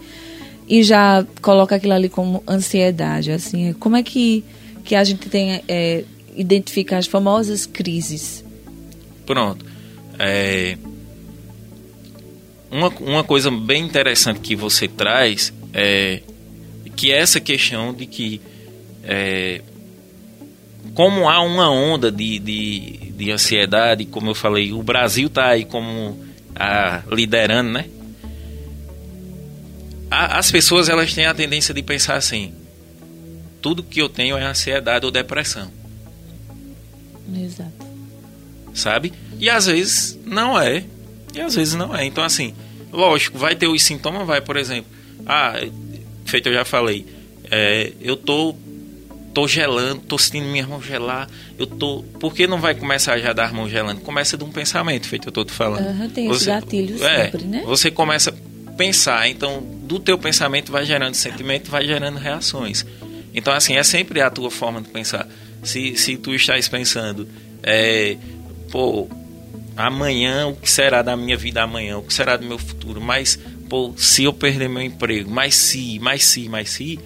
e 0.68 0.82
já 0.82 1.26
coloca 1.42 1.76
aquilo 1.76 1.92
ali 1.92 2.08
como 2.08 2.42
ansiedade, 2.48 3.30
assim, 3.30 3.72
como 3.74 3.96
é 3.96 4.02
que, 4.02 4.44
que 4.84 4.94
a 4.94 5.02
gente 5.02 5.28
tem 5.28 5.62
é, 5.66 6.04
identifica 6.36 6.98
as 6.98 7.06
famosas 7.06 7.66
crises? 7.66 8.44
Pronto. 9.26 9.64
É, 10.18 10.76
uma, 12.70 12.88
uma 13.00 13.24
coisa 13.24 13.50
bem 13.50 13.84
interessante 13.84 14.40
que 14.40 14.54
você 14.54 14.86
traz 14.86 15.52
é 15.72 16.22
que 16.96 17.10
é 17.10 17.18
essa 17.18 17.40
questão 17.40 17.92
de 17.92 18.06
que 18.06 18.40
é, 19.02 19.60
como 20.94 21.28
há 21.28 21.42
uma 21.42 21.68
onda 21.68 22.12
de, 22.12 22.38
de, 22.38 23.12
de 23.16 23.30
ansiedade, 23.32 24.04
como 24.04 24.30
eu 24.30 24.34
falei, 24.34 24.72
o 24.72 24.80
Brasil 24.80 25.26
está 25.26 25.48
aí 25.48 25.64
como 25.64 26.16
a, 26.54 27.02
liderando, 27.10 27.70
né? 27.70 27.86
a, 30.14 30.38
as 30.38 30.50
pessoas 30.50 30.88
elas 30.88 31.12
têm 31.12 31.26
a 31.26 31.34
tendência 31.34 31.74
de 31.74 31.82
pensar 31.82 32.16
assim: 32.16 32.52
tudo 33.64 33.82
que 33.82 33.98
eu 33.98 34.10
tenho 34.10 34.36
é 34.36 34.44
ansiedade 34.44 35.06
ou 35.06 35.10
depressão. 35.10 35.70
Exato. 37.34 37.72
Sabe? 38.74 39.10
E 39.40 39.48
às 39.48 39.64
vezes 39.64 40.18
não 40.26 40.60
é. 40.60 40.84
E 41.34 41.40
às 41.40 41.54
vezes 41.54 41.74
não 41.74 41.96
é. 41.96 42.04
Então, 42.04 42.22
assim, 42.22 42.54
lógico, 42.92 43.38
vai 43.38 43.56
ter 43.56 43.66
os 43.66 43.82
sintomas, 43.82 44.26
vai, 44.26 44.42
por 44.42 44.58
exemplo. 44.58 44.92
Ah, 45.24 45.54
feito 46.26 46.50
eu 46.50 46.52
já 46.52 46.62
falei. 46.66 47.06
É, 47.50 47.90
eu 48.02 48.18
tô 48.18 48.54
tô 49.32 49.48
gelando, 49.48 50.02
tô 50.02 50.18
sentindo 50.18 50.46
minha 50.46 50.66
mão 50.66 50.82
gelar, 50.82 51.26
eu 51.58 51.66
tô. 51.66 52.04
Por 52.20 52.34
que 52.34 52.46
não 52.46 52.60
vai 52.60 52.74
começar 52.74 53.18
já 53.18 53.32
dar 53.32 53.50
mão 53.54 53.66
gelando? 53.66 54.02
Começa 54.02 54.36
de 54.36 54.44
um 54.44 54.52
pensamento, 54.52 55.08
feito 55.08 55.28
eu 55.28 55.32
tô 55.32 55.42
te 55.42 55.52
falando. 55.52 55.86
Uhum, 55.86 56.10
tem 56.10 56.28
você, 56.28 56.36
os 56.36 56.46
gatilhos 56.46 57.00
é, 57.00 57.24
sempre, 57.24 57.44
né? 57.44 57.62
Você 57.64 57.90
começa 57.90 58.30
pensar. 58.76 59.26
Então, 59.28 59.62
do 59.84 59.98
teu 59.98 60.18
pensamento 60.18 60.70
vai 60.70 60.84
gerando 60.84 61.14
sentimento, 61.14 61.70
vai 61.70 61.86
gerando 61.86 62.18
reações. 62.18 62.84
Então, 63.34 63.52
assim, 63.52 63.76
é 63.76 63.82
sempre 63.82 64.20
a 64.20 64.30
tua 64.30 64.50
forma 64.50 64.80
de 64.80 64.88
pensar. 64.88 65.28
Se, 65.62 65.96
se 65.96 66.16
tu 66.16 66.34
estás 66.34 66.68
pensando, 66.68 67.28
é, 67.62 68.16
pô, 68.70 69.08
amanhã, 69.76 70.46
o 70.46 70.54
que 70.54 70.70
será 70.70 71.02
da 71.02 71.16
minha 71.16 71.36
vida 71.36 71.62
amanhã? 71.62 71.98
O 71.98 72.02
que 72.02 72.14
será 72.14 72.36
do 72.36 72.46
meu 72.46 72.58
futuro? 72.58 73.00
Mas, 73.00 73.38
pô, 73.68 73.92
se 73.96 74.24
eu 74.24 74.32
perder 74.32 74.68
meu 74.68 74.82
emprego, 74.82 75.30
mas 75.30 75.56
se, 75.56 75.98
mas 75.98 76.24
se, 76.24 76.48
mas 76.48 76.70
se, 76.70 77.00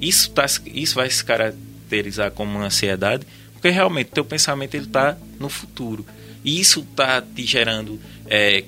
isso, 0.00 0.30
tá, 0.30 0.46
isso 0.66 0.94
vai 0.94 1.10
se 1.10 1.22
caracterizar 1.22 2.30
como 2.30 2.56
uma 2.56 2.66
ansiedade, 2.66 3.26
porque 3.52 3.68
realmente 3.68 4.10
teu 4.12 4.24
pensamento 4.24 4.74
ele 4.74 4.86
está 4.86 5.18
no 5.38 5.50
futuro. 5.50 6.06
E 6.42 6.58
isso 6.58 6.80
está 6.80 7.20
te 7.20 7.44
gerando 7.44 8.00
é, 8.26 8.64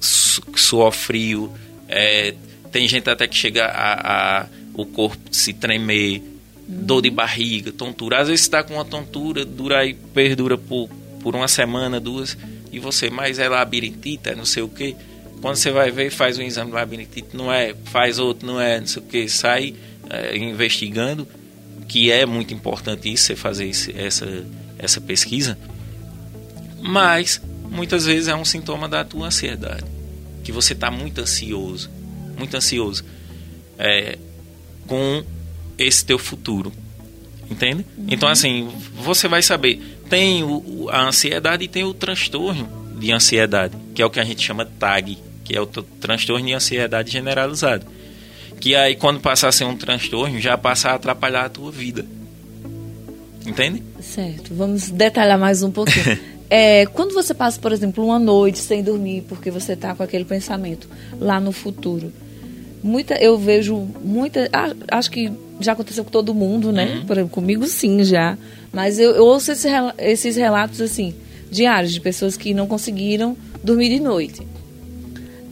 suor 0.00 0.90
frio, 0.90 1.54
é, 1.88 2.34
tem 2.72 2.88
gente 2.88 3.08
até 3.08 3.28
que 3.28 3.36
chega 3.36 3.66
a, 3.66 4.40
a 4.42 4.46
o 4.76 4.84
corpo 4.84 5.16
se 5.30 5.54
tremer, 5.54 6.22
dor 6.68 7.00
de 7.00 7.10
barriga, 7.10 7.72
tontura. 7.72 8.20
Às 8.20 8.28
vezes 8.28 8.42
está 8.42 8.62
com 8.62 8.74
uma 8.74 8.84
tontura, 8.84 9.44
dura 9.44 9.86
e 9.86 9.94
perdura 9.94 10.58
por, 10.58 10.88
por 11.22 11.34
uma 11.34 11.48
semana, 11.48 11.98
duas, 11.98 12.36
e 12.70 12.78
você, 12.78 13.08
mas 13.08 13.38
é 13.38 13.48
labirintite, 13.48 14.28
é 14.28 14.34
não 14.34 14.44
sei 14.44 14.62
o 14.62 14.68
que. 14.68 14.94
Quando 15.40 15.56
você 15.56 15.70
vai 15.70 15.90
ver, 15.90 16.10
faz 16.10 16.38
um 16.38 16.42
exame 16.42 16.70
de 16.70 16.76
labirintite, 16.76 17.28
não 17.34 17.52
é, 17.52 17.74
faz 17.86 18.18
outro, 18.18 18.46
não 18.46 18.60
é, 18.60 18.78
não 18.78 18.86
sei 18.86 19.02
o 19.02 19.06
que, 19.06 19.28
sai 19.28 19.74
é, 20.10 20.36
investigando, 20.36 21.26
que 21.88 22.10
é 22.10 22.26
muito 22.26 22.52
importante 22.52 23.10
isso, 23.10 23.24
você 23.24 23.36
fazer 23.36 23.66
esse, 23.66 23.98
essa, 23.98 24.44
essa 24.78 25.00
pesquisa. 25.00 25.58
Mas 26.82 27.40
muitas 27.70 28.04
vezes 28.04 28.28
é 28.28 28.34
um 28.34 28.44
sintoma 28.44 28.88
da 28.88 29.04
tua 29.04 29.28
ansiedade. 29.28 29.84
Que 30.44 30.52
você 30.52 30.74
está 30.74 30.90
muito 30.90 31.20
ansioso, 31.20 31.90
muito 32.36 32.56
ansioso 32.56 33.04
é, 33.78 34.18
com 34.86 35.24
esse 35.78 36.04
teu 36.04 36.18
futuro. 36.18 36.72
Entende? 37.50 37.86
Uhum. 37.96 38.06
Então, 38.08 38.28
assim, 38.28 38.68
você 38.94 39.28
vai 39.28 39.42
saber. 39.42 39.80
Tem 40.08 40.42
o, 40.42 40.88
a 40.90 41.02
ansiedade 41.06 41.64
e 41.64 41.68
tem 41.68 41.84
o 41.84 41.94
transtorno 41.94 42.68
de 42.98 43.12
ansiedade, 43.12 43.76
que 43.94 44.02
é 44.02 44.06
o 44.06 44.10
que 44.10 44.18
a 44.18 44.24
gente 44.24 44.42
chama 44.42 44.64
TAG, 44.64 45.18
que 45.44 45.56
é 45.56 45.60
o 45.60 45.66
transtorno 45.66 46.46
de 46.46 46.52
ansiedade 46.52 47.10
generalizado. 47.10 47.86
Que 48.60 48.74
aí, 48.74 48.96
quando 48.96 49.20
passar 49.20 49.48
a 49.48 49.52
ser 49.52 49.64
um 49.64 49.76
transtorno, 49.76 50.40
já 50.40 50.56
passa 50.56 50.90
a 50.90 50.94
atrapalhar 50.94 51.44
a 51.44 51.48
tua 51.48 51.70
vida. 51.70 52.06
Entende? 53.44 53.82
Certo. 54.00 54.52
Vamos 54.54 54.90
detalhar 54.90 55.38
mais 55.38 55.62
um 55.62 55.70
pouquinho. 55.70 56.18
é, 56.50 56.86
quando 56.86 57.12
você 57.12 57.32
passa, 57.32 57.60
por 57.60 57.70
exemplo, 57.70 58.04
uma 58.04 58.18
noite 58.18 58.58
sem 58.58 58.82
dormir, 58.82 59.24
porque 59.28 59.50
você 59.50 59.74
está 59.74 59.94
com 59.94 60.02
aquele 60.02 60.24
pensamento 60.24 60.88
lá 61.20 61.38
no 61.38 61.52
futuro, 61.52 62.12
muita, 62.86 63.14
eu 63.16 63.36
vejo 63.36 63.86
muita. 64.02 64.48
Acho 64.88 65.10
que 65.10 65.32
já 65.60 65.72
aconteceu 65.72 66.04
com 66.04 66.10
todo 66.10 66.34
mundo, 66.34 66.72
né? 66.72 66.96
Uhum. 66.96 67.06
Por 67.06 67.16
exemplo, 67.16 67.32
comigo 67.32 67.66
sim 67.66 68.04
já. 68.04 68.36
Mas 68.72 68.98
eu, 68.98 69.12
eu 69.12 69.24
ouço 69.24 69.52
esse, 69.52 69.68
esses 69.98 70.36
relatos 70.36 70.80
assim, 70.80 71.14
diários, 71.50 71.92
de 71.92 72.00
pessoas 72.00 72.36
que 72.36 72.54
não 72.54 72.66
conseguiram 72.66 73.36
dormir 73.62 73.88
de 73.88 74.00
noite. 74.00 74.46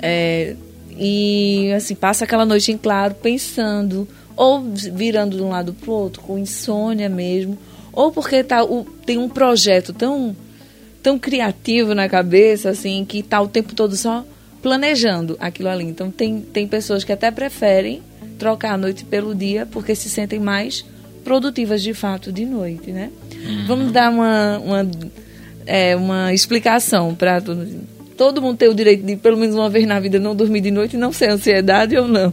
É, 0.00 0.54
e 0.96 1.72
assim, 1.74 1.94
passa 1.94 2.24
aquela 2.24 2.44
noite 2.44 2.70
em 2.70 2.76
claro 2.76 3.14
pensando, 3.14 4.06
ou 4.36 4.62
virando 4.92 5.36
de 5.36 5.42
um 5.42 5.48
lado 5.48 5.72
para 5.72 5.90
o 5.90 5.94
outro, 5.94 6.22
com 6.22 6.38
insônia 6.38 7.08
mesmo, 7.08 7.58
ou 7.92 8.12
porque 8.12 8.44
tá, 8.44 8.62
o, 8.62 8.84
tem 9.06 9.18
um 9.18 9.28
projeto 9.28 9.92
tão, 9.92 10.36
tão 11.02 11.18
criativo 11.18 11.94
na 11.94 12.08
cabeça, 12.08 12.70
assim, 12.70 13.04
que 13.04 13.20
está 13.20 13.40
o 13.40 13.48
tempo 13.48 13.74
todo 13.74 13.96
só 13.96 14.24
planejando 14.64 15.36
aquilo 15.38 15.68
ali. 15.68 15.84
Então 15.84 16.10
tem, 16.10 16.40
tem 16.40 16.66
pessoas 16.66 17.04
que 17.04 17.12
até 17.12 17.30
preferem 17.30 18.00
trocar 18.38 18.72
a 18.72 18.78
noite 18.78 19.04
pelo 19.04 19.34
dia 19.34 19.68
porque 19.70 19.94
se 19.94 20.08
sentem 20.08 20.40
mais 20.40 20.82
produtivas 21.22 21.82
de 21.82 21.92
fato 21.92 22.32
de 22.32 22.46
noite, 22.46 22.90
né? 22.90 23.10
Uhum. 23.30 23.66
Vamos 23.66 23.92
dar 23.92 24.10
uma, 24.10 24.58
uma, 24.58 24.90
é, 25.66 25.94
uma 25.94 26.32
explicação 26.32 27.14
para 27.14 27.42
todo, 27.42 27.68
todo 28.16 28.40
mundo 28.40 28.56
ter 28.56 28.70
o 28.70 28.74
direito 28.74 29.04
de 29.04 29.16
pelo 29.16 29.36
menos 29.36 29.54
uma 29.54 29.68
vez 29.68 29.86
na 29.86 30.00
vida 30.00 30.18
não 30.18 30.34
dormir 30.34 30.62
de 30.62 30.70
noite 30.70 30.96
e 30.96 30.98
não 30.98 31.12
ser 31.12 31.28
ansiedade 31.28 31.94
ou 31.98 32.08
não? 32.08 32.32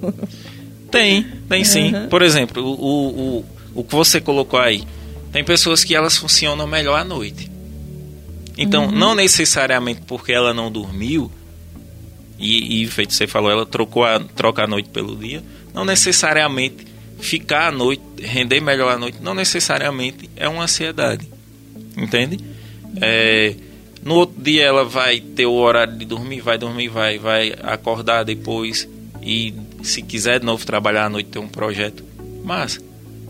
Tem, 0.90 1.26
tem 1.50 1.66
sim. 1.66 1.94
Uhum. 1.94 2.08
Por 2.08 2.22
exemplo, 2.22 2.64
o, 2.64 3.40
o, 3.40 3.46
o 3.76 3.84
que 3.84 3.94
você 3.94 4.22
colocou 4.22 4.58
aí, 4.58 4.84
tem 5.34 5.44
pessoas 5.44 5.84
que 5.84 5.94
elas 5.94 6.16
funcionam 6.16 6.66
melhor 6.66 6.98
à 6.98 7.04
noite. 7.04 7.52
Então, 8.58 8.86
uhum. 8.86 8.92
não 8.92 9.16
necessariamente 9.16 10.02
porque 10.08 10.32
ela 10.32 10.54
não 10.54 10.72
dormiu, 10.72 11.30
e, 12.42 12.84
e 12.84 12.88
feito 12.88 13.14
você 13.14 13.28
falou, 13.28 13.52
ela 13.52 13.66
trocou 13.66 14.04
a, 14.04 14.20
troca 14.20 14.64
a 14.64 14.68
noite 14.68 14.90
pelo 14.90 15.16
dia. 15.16 15.44
Não 15.74 15.86
necessariamente 15.86 16.88
ficar 17.20 17.68
à 17.68 17.72
noite, 17.72 18.02
render 18.20 18.60
melhor 18.60 18.92
à 18.92 18.98
noite, 18.98 19.20
não 19.22 19.36
necessariamente 19.36 20.30
é 20.36 20.50
uma 20.50 20.64
ansiedade. 20.64 21.28
Entende? 21.96 22.40
É, 23.00 23.54
no 24.04 24.16
outro 24.16 24.42
dia 24.42 24.64
ela 24.64 24.84
vai 24.84 25.20
ter 25.20 25.46
o 25.46 25.54
horário 25.54 25.96
de 25.96 26.06
dormir, 26.06 26.42
vai 26.42 26.58
dormir, 26.58 26.88
vai, 26.88 27.20
vai 27.20 27.54
acordar 27.62 28.24
depois 28.24 28.90
e 29.22 29.54
se 29.84 30.02
quiser 30.02 30.40
de 30.40 30.46
novo 30.46 30.66
trabalhar 30.66 31.06
à 31.06 31.10
noite 31.10 31.30
ter 31.30 31.40
um 31.40 31.48
projeto. 31.48 32.04
Mas 32.44 32.80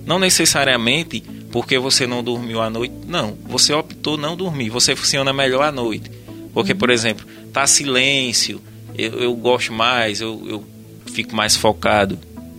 não 0.06 0.18
necessariamente 0.18 1.22
porque 1.52 1.78
você 1.78 2.08
não 2.08 2.24
dormiu 2.24 2.62
à 2.62 2.70
noite, 2.70 2.94
não. 3.06 3.38
Você 3.46 3.74
optou 3.74 4.18
não 4.18 4.38
dormir, 4.38 4.70
você 4.70 4.96
funciona 4.96 5.34
melhor 5.34 5.64
à 5.64 5.72
noite. 5.72 6.10
Porque, 6.54 6.74
por 6.74 6.90
exemplo, 6.90 7.26
tá 7.52 7.68
silêncio, 7.68 8.62
eu, 8.98 9.20
eu 9.22 9.36
gosto 9.36 9.74
mais, 9.74 10.22
eu, 10.22 10.42
eu 10.48 10.66
fico 11.12 11.36
mais 11.36 11.56
focado. 11.56 12.18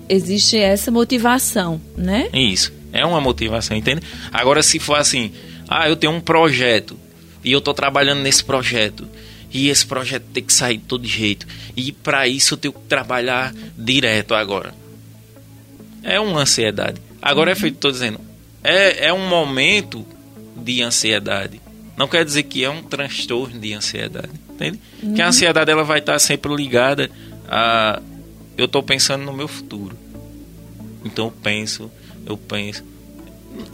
Existe 0.09 0.57
essa 0.57 0.91
motivação, 0.91 1.81
né? 1.97 2.29
Isso, 2.33 2.73
é 2.92 3.05
uma 3.05 3.21
motivação, 3.21 3.77
entende? 3.77 4.03
Agora, 4.33 4.62
se 4.62 4.79
for 4.79 4.99
assim, 4.99 5.33
ah, 5.68 5.88
eu 5.88 5.97
tenho 5.97 6.12
um 6.12 6.21
projeto 6.21 6.99
e 7.45 7.53
eu 7.53 7.59
estou 7.59 7.73
trabalhando 7.73 8.21
nesse 8.21 8.45
projeto 8.45 9.09
e 9.53 9.68
esse 9.68 9.87
projeto 9.87 10.25
tem 10.33 10.42
que 10.42 10.53
sair 10.53 10.79
de 10.79 10.85
todo 10.85 11.07
jeito 11.07 11.47
e 11.77 11.92
para 11.92 12.27
isso 12.27 12.55
eu 12.55 12.59
tenho 12.59 12.75
que 12.75 12.81
trabalhar 12.88 13.55
direto 13.77 14.35
agora. 14.35 14.75
É 16.03 16.18
uma 16.18 16.40
ansiedade. 16.40 17.01
Agora 17.21 17.51
uhum. 17.51 17.57
é 17.57 17.61
feito, 17.61 17.75
estou 17.77 17.90
dizendo, 17.92 18.21
é, 18.62 19.07
é 19.07 19.12
um 19.12 19.29
momento 19.29 20.05
de 20.57 20.83
ansiedade. 20.83 21.61
Não 21.97 22.09
quer 22.09 22.25
dizer 22.25 22.42
que 22.45 22.64
é 22.64 22.71
um 22.71 22.83
transtorno 22.83 23.59
de 23.59 23.73
ansiedade 23.73 24.41
entende? 24.55 24.81
Uhum. 25.03 25.15
Que 25.15 25.23
a 25.23 25.29
ansiedade 25.29 25.71
ela 25.71 25.85
vai 25.85 25.99
estar 25.99 26.19
sempre 26.19 26.55
ligada 26.55 27.11
a 27.49 28.01
eu 28.57 28.67
estou 28.67 28.83
pensando 28.83 29.25
no 29.25 29.33
meu 29.33 29.49
futuro. 29.49 29.97
Então 31.05 31.27
eu 31.27 31.31
penso, 31.31 31.91
eu 32.27 32.37
penso. 32.37 32.85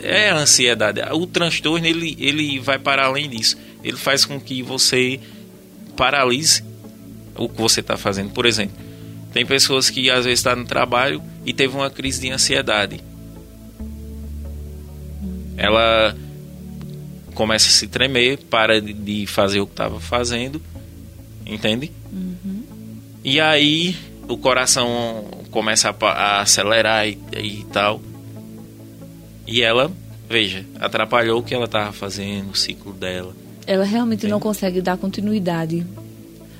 É 0.00 0.30
a 0.30 0.36
ansiedade. 0.36 1.00
O 1.12 1.26
transtorno 1.26 1.86
ele, 1.86 2.16
ele 2.18 2.58
vai 2.58 2.78
para 2.78 3.06
além 3.06 3.28
disso. 3.28 3.56
Ele 3.82 3.96
faz 3.96 4.24
com 4.24 4.40
que 4.40 4.62
você 4.62 5.20
paralise 5.96 6.64
o 7.36 7.48
que 7.48 7.60
você 7.60 7.80
está 7.80 7.96
fazendo. 7.96 8.30
Por 8.30 8.46
exemplo, 8.46 8.76
tem 9.32 9.44
pessoas 9.44 9.90
que 9.90 10.10
às 10.10 10.24
vezes 10.24 10.40
estão 10.40 10.54
tá 10.54 10.60
no 10.60 10.66
trabalho 10.66 11.22
e 11.44 11.52
teve 11.52 11.76
uma 11.76 11.90
crise 11.90 12.20
de 12.20 12.30
ansiedade. 12.30 13.00
Ela 15.56 16.16
começa 17.38 17.68
a 17.68 17.70
se 17.70 17.86
tremer, 17.86 18.38
para 18.50 18.80
de 18.80 19.26
fazer 19.26 19.60
o 19.60 19.66
que 19.66 19.72
estava 19.72 20.00
fazendo 20.00 20.60
entende? 21.48 21.90
Uhum. 22.12 22.62
E 23.24 23.40
aí 23.40 23.96
o 24.28 24.36
coração 24.36 25.24
começa 25.50 25.88
a, 25.88 26.06
a 26.06 26.40
acelerar 26.42 27.08
e, 27.08 27.18
e, 27.36 27.64
tal. 27.72 28.00
E 29.46 29.62
ela, 29.62 29.90
veja, 30.28 30.64
atrapalhou 30.78 31.40
o 31.40 31.42
que 31.42 31.54
ela 31.54 31.64
estava 31.64 31.92
fazendo, 31.92 32.50
o 32.50 32.56
ciclo 32.56 32.92
dela. 32.92 33.34
Ela 33.66 33.84
realmente 33.84 34.20
entende? 34.20 34.32
não 34.32 34.40
consegue 34.40 34.80
dar 34.80 34.96
continuidade 34.96 35.86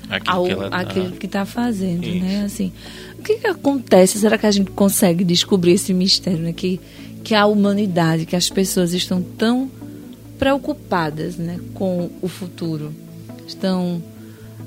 Aquilo 0.09 0.35
ao, 0.35 0.45
que 0.45 0.51
ela, 0.51 0.67
àquilo 0.67 1.11
que 1.11 1.27
está 1.27 1.45
fazendo, 1.45 2.01
né? 2.01 2.07
Isso. 2.07 2.25
né? 2.25 2.43
Assim, 2.45 2.71
o 3.17 3.21
que, 3.21 3.35
que 3.35 3.47
acontece? 3.47 4.19
Será 4.19 4.37
que 4.37 4.45
a 4.45 4.51
gente 4.51 4.71
consegue 4.71 5.23
descobrir 5.23 5.73
esse 5.73 5.93
mistério, 5.93 6.39
né? 6.39 6.53
Que, 6.53 6.79
que 7.23 7.35
a 7.35 7.45
humanidade, 7.45 8.25
que 8.25 8.35
as 8.35 8.49
pessoas 8.49 8.93
estão 8.93 9.21
tão 9.21 9.69
preocupadas 10.39 11.35
né, 11.35 11.59
com 11.73 12.09
o 12.21 12.27
futuro, 12.27 12.93
estão 13.45 14.01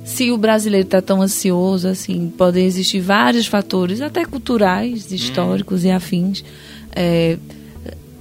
se 0.05 0.31
o 0.31 0.39
brasileiro 0.39 0.85
está 0.85 1.01
tão 1.01 1.23
ansioso, 1.23 1.87
assim, 1.89 2.33
podem 2.37 2.67
existir 2.67 3.01
vários 3.01 3.47
fatores, 3.47 4.01
até 4.01 4.25
culturais, 4.25 5.11
históricos 5.13 5.85
hum. 5.85 5.87
e 5.87 5.91
afins. 5.93 6.45
É, 6.95 7.39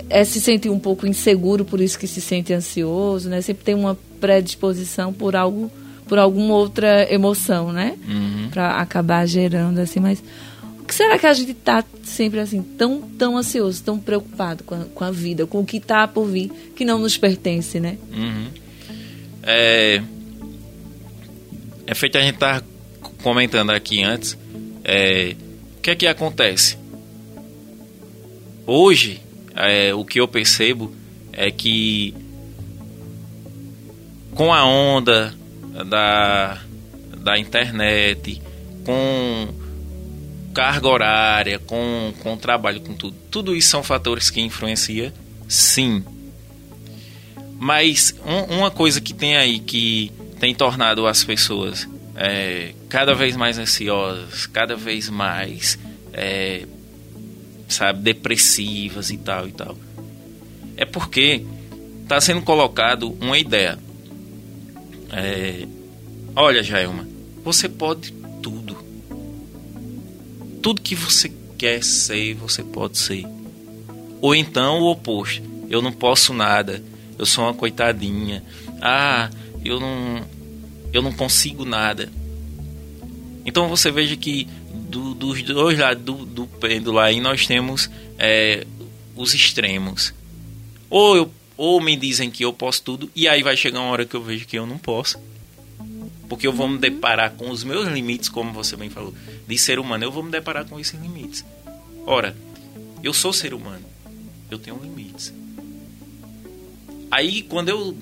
é, 0.10 0.24
se 0.24 0.40
sentir 0.40 0.70
um 0.70 0.80
pouco 0.80 1.08
inseguro, 1.08 1.66
por 1.66 1.82
isso 1.82 1.98
que 1.98 2.08
se 2.08 2.22
sente 2.22 2.54
ansioso, 2.54 3.30
né? 3.30 3.42
Sempre 3.42 3.64
tem 3.64 3.74
uma 3.74 3.98
predisposição 4.20 5.12
por 5.12 5.36
algo, 5.36 5.72
por 6.08 6.20
alguma 6.20 6.54
outra 6.54 7.12
emoção, 7.12 7.72
né? 7.72 7.96
Uhum. 8.08 8.50
Para 8.52 8.80
acabar 8.80 9.26
gerando 9.26 9.80
assim, 9.80 10.00
mas 10.00 10.22
que 10.92 10.96
será 10.96 11.18
que 11.18 11.26
a 11.26 11.34
gente 11.34 11.52
está 11.52 11.86
sempre 12.04 12.42
assim 12.42 12.62
tão 12.62 13.02
tão 13.02 13.38
ansioso, 13.38 13.82
tão 13.82 13.98
preocupado 13.98 14.62
com 14.66 14.76
a, 14.76 14.86
com 14.86 15.04
a 15.06 15.10
vida, 15.10 15.48
com 15.48 15.62
o 15.62 15.66
que 15.66 15.78
está 15.78 16.06
por 16.06 16.26
vir, 16.26 16.52
que 16.76 16.84
não 16.84 17.00
nos 17.00 17.18
pertence, 17.18 17.80
né? 17.80 17.98
Uhum. 18.12 18.48
É 19.42 20.04
é 21.88 21.96
feito 21.96 22.18
a 22.18 22.22
gente 22.22 22.34
estar 22.34 22.60
tá 22.60 22.68
comentando 23.24 23.70
aqui 23.70 24.04
antes. 24.04 24.38
É, 24.84 25.34
o 25.78 25.82
que 25.82 25.92
é 25.92 25.96
que 25.96 26.08
acontece? 26.08 26.78
Hoje, 28.68 29.22
é, 29.56 29.94
o 29.94 30.04
que 30.04 30.20
eu 30.20 30.28
percebo 30.28 30.94
é 31.32 31.50
que 31.52 32.14
com 34.36 34.54
a 34.54 34.66
onda 34.66 35.34
da, 35.90 36.62
da 37.18 37.38
internet, 37.40 38.42
com 38.84 39.61
carga 40.54 40.88
horária, 40.88 41.60
com, 41.60 42.14
com 42.22 42.38
trabalho, 42.38 42.82
com 42.82 42.94
tudo, 42.94 43.16
tudo 43.30 43.56
isso 43.56 43.70
são 43.70 43.84
fatores 43.84 44.30
que 44.30 44.42
influenciam, 44.42 45.12
sim. 45.48 46.04
Mas 47.60 48.16
um, 48.26 48.58
uma 48.58 48.72
coisa 48.72 49.00
que 49.00 49.14
tem 49.14 49.38
aí 49.38 49.60
que 49.60 50.12
tem 50.40 50.56
tornado 50.56 51.06
as 51.06 51.24
pessoas 51.24 51.88
é, 52.16 52.74
cada 52.90 53.14
vez 53.14 53.36
mais 53.36 53.58
ansiosas, 53.58 54.46
cada 54.48 54.76
vez 54.76 55.10
mais, 55.10 55.78
é, 56.14 56.66
sabe, 57.68 58.02
depressivas 58.02 59.12
e 59.12 59.18
tal 59.18 59.48
e 59.48 59.52
tal. 59.52 59.78
É 60.76 60.86
porque 60.86 61.46
está 62.04 62.20
sendo 62.20 62.42
colocado 62.42 63.16
uma 63.22 63.38
ideia. 63.38 63.78
É, 65.12 65.68
olha, 66.36 66.64
Jailma, 66.64 67.08
você 67.44 67.70
pode 67.70 68.12
tudo. 68.42 68.81
Tudo 70.62 70.82
que 70.82 70.96
você 70.96 71.32
quer 71.58 71.84
ser, 71.84 72.36
você 72.36 72.64
pode 72.64 72.98
ser. 72.98 73.26
Ou 74.22 74.36
então 74.36 74.82
o 74.82 74.92
oposto. 74.92 75.42
Eu 75.70 75.82
não 75.82 75.92
posso 75.92 76.34
nada. 76.34 76.84
Eu 77.18 77.26
sou 77.26 77.44
uma 77.46 77.54
coitadinha. 77.54 78.44
Ah, 78.82 79.30
eu 79.64 79.80
não 79.80 80.26
eu 80.94 81.02
não 81.02 81.14
consigo 81.14 81.66
nada. 81.66 82.12
Então 83.46 83.68
você 83.70 83.92
veja 83.92 84.16
que 84.16 84.48
do, 84.74 85.14
dos 85.14 85.42
dois 85.42 85.80
lados 85.80 86.04
do, 86.04 86.26
do 86.26 86.48
pêndulo 86.48 87.00
aí 87.00 87.20
nós 87.20 87.48
temos 87.48 87.90
é, 88.20 88.66
os 89.16 89.34
extremos. 89.34 90.14
Ou, 90.90 91.16
eu, 91.16 91.32
ou 91.56 91.80
me 91.82 91.96
dizem 91.96 92.30
que 92.30 92.44
eu 92.44 92.52
posso 92.52 92.84
tudo, 92.84 93.10
e 93.16 93.28
aí 93.28 93.42
vai 93.42 93.56
chegar 93.56 93.80
uma 93.80 93.92
hora 93.92 94.06
que 94.06 94.16
eu 94.16 94.22
vejo 94.22 94.46
que 94.46 94.58
eu 94.58 94.66
não 94.66 94.78
posso. 94.78 95.18
Porque 96.32 96.48
eu 96.48 96.54
vou 96.54 96.70
me 96.70 96.78
deparar 96.78 97.32
com 97.32 97.50
os 97.50 97.62
meus 97.62 97.90
limites, 97.90 98.30
como 98.30 98.54
você 98.54 98.78
bem 98.78 98.90
falou, 98.90 99.14
de 99.46 99.58
ser 99.58 99.78
humano. 99.80 100.06
Eu 100.06 100.14
vou 100.14 100.24
me 100.24 100.32
deparar 100.32 100.64
com 100.64 100.80
esses 100.80 100.98
limites. 100.98 101.44
Ora, 102.06 102.34
eu 103.04 103.14
sou 103.14 103.34
ser 103.34 103.54
humano. 103.54 103.84
Eu 104.50 104.58
tenho 104.58 104.80
limites. 104.82 105.34
Aí, 107.12 107.42
quando 107.42 107.68
eu 107.68 107.98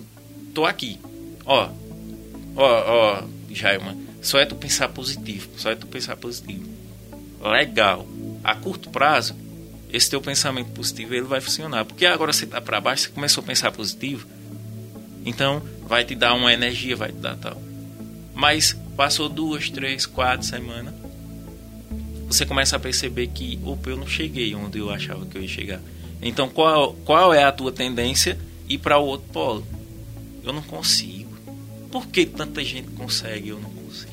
tô 0.53 0.63
aqui, 0.63 0.99
ó, 1.43 1.71
ó, 2.55 2.83
ó, 3.17 3.23
Jaima, 3.49 3.97
só 4.21 4.37
é 4.37 4.45
tu 4.45 4.53
pensar 4.53 4.89
positivo, 4.89 5.49
só 5.57 5.71
é 5.71 5.75
tu 5.75 5.87
pensar 5.87 6.15
positivo. 6.15 6.69
Legal. 7.41 8.07
A 8.43 8.53
curto 8.53 8.91
prazo, 8.91 9.35
esse 9.91 10.07
teu 10.07 10.21
pensamento 10.21 10.69
positivo 10.69 11.15
ele 11.15 11.25
vai 11.25 11.41
funcionar. 11.41 11.83
Porque 11.83 12.05
agora 12.05 12.31
você 12.31 12.45
tá 12.45 12.61
para 12.61 12.79
baixo, 12.79 13.05
você 13.05 13.09
começou 13.09 13.43
a 13.43 13.47
pensar 13.47 13.71
positivo, 13.71 14.27
então 15.25 15.63
vai 15.87 16.05
te 16.05 16.13
dar 16.13 16.35
uma 16.35 16.53
energia, 16.53 16.95
vai 16.95 17.11
te 17.11 17.17
dar 17.17 17.35
tal. 17.35 17.68
Mas 18.39 18.73
passou 18.95 19.27
duas, 19.27 19.69
três, 19.69 20.05
quatro 20.05 20.47
semanas, 20.47 20.93
você 22.25 22.45
começa 22.45 22.77
a 22.77 22.79
perceber 22.79 23.27
que, 23.27 23.59
opa, 23.65 23.89
eu 23.89 23.97
não 23.97 24.07
cheguei 24.07 24.55
onde 24.55 24.79
eu 24.79 24.89
achava 24.89 25.25
que 25.25 25.37
eu 25.37 25.41
ia 25.41 25.47
chegar. 25.47 25.81
Então, 26.21 26.47
qual, 26.47 26.93
qual 27.03 27.33
é 27.33 27.43
a 27.43 27.51
tua 27.51 27.69
tendência? 27.69 28.39
Ir 28.69 28.77
para 28.77 28.97
o 28.97 29.05
outro 29.05 29.27
polo. 29.33 29.67
Eu 30.41 30.53
não 30.53 30.61
consigo. 30.61 31.35
Por 31.91 32.07
que 32.07 32.25
tanta 32.25 32.63
gente 32.63 32.89
consegue 32.91 33.47
e 33.47 33.49
eu 33.49 33.59
não 33.59 33.69
consigo? 33.69 34.11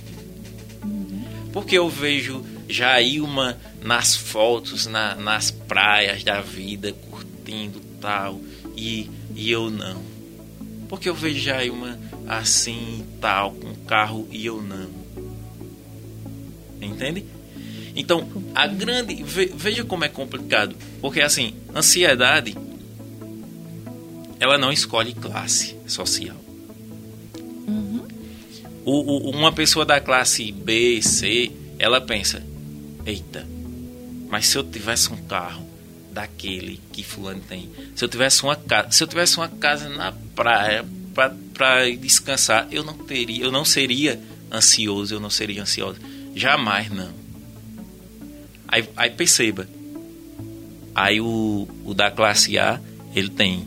Porque 1.53 1.79
eu 1.79 1.89
vejo 1.89 2.45
Jailma 2.69 3.57
nas 3.81 4.17
fotos, 4.17 4.87
na, 4.87 5.15
nas 5.15 5.53
praias 5.53 6.25
da 6.25 6.41
vida, 6.41 6.93
curtindo 6.93 7.81
tal, 8.01 8.41
e, 8.77 9.09
e 9.37 9.53
eu 9.53 9.71
não. 9.71 10.03
Porque 10.89 11.09
eu 11.09 11.15
vejo 11.15 11.39
Jailma 11.39 11.97
assim 12.29 13.05
tal, 13.21 13.53
com 13.53 13.75
carro 13.87 14.27
e 14.31 14.47
eu 14.47 14.63
não. 14.63 14.91
Entende? 16.81 17.25
Então, 17.95 18.29
a 18.55 18.67
grande. 18.67 19.23
Veja 19.25 19.85
como 19.85 20.05
é 20.05 20.09
complicado. 20.09 20.77
Porque, 21.01 21.21
assim, 21.21 21.55
ansiedade. 21.75 22.57
Ela 24.39 24.59
não 24.59 24.71
escolhe 24.71 25.15
classe 25.15 25.75
social. 25.87 26.37
Uhum. 27.67 28.07
O, 28.85 28.93
o, 28.93 29.31
uma 29.31 29.51
pessoa 29.51 29.87
da 29.87 29.99
classe 29.99 30.53
B, 30.53 31.01
C, 31.01 31.51
ela 31.79 32.03
pensa: 32.03 32.43
Eita, 33.07 33.47
mas 34.29 34.47
se 34.47 34.59
eu 34.59 34.63
tivesse 34.63 35.11
um 35.11 35.17
carro 35.17 35.67
daquele 36.13 36.79
que 36.93 37.03
fulano 37.03 37.41
tem, 37.49 37.71
se 37.95 38.05
eu 38.05 38.09
tivesse 38.09 38.43
uma 38.43 38.57
casa, 38.57 38.91
se 38.91 39.03
eu 39.03 39.07
tivesse 39.07 39.39
uma 39.39 39.49
casa 39.49 39.89
na 39.89 40.13
praia 40.35 40.85
para 41.17 41.91
descansar, 41.99 42.69
eu 42.71 42.85
não 42.85 42.95
teria, 42.99 43.43
eu 43.43 43.51
não 43.51 43.65
seria 43.65 44.21
ansioso, 44.53 45.15
eu 45.15 45.21
não 45.21 45.31
seria 45.31 45.63
ansiosa. 45.63 45.99
Jamais 46.35 46.91
não. 46.91 47.11
Aí, 48.69 48.87
aí 48.95 49.11
perceba. 49.11 49.67
Aí 50.95 51.21
o, 51.21 51.67
o 51.85 51.95
da 51.95 52.11
classe 52.11 52.59
A, 52.59 52.81
ele 53.15 53.31
tem 53.31 53.67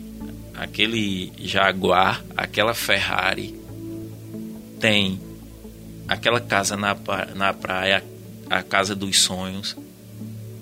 aquele 0.54 1.32
Jaguar, 1.40 2.24
aquela 2.36 2.74
Ferrari, 2.74 3.54
tem 4.78 5.20
aquela 6.06 6.40
casa 6.40 6.76
na, 6.76 6.96
na 7.34 7.52
praia, 7.52 8.04
a 8.48 8.62
casa 8.62 8.94
dos 8.94 9.20
sonhos 9.20 9.76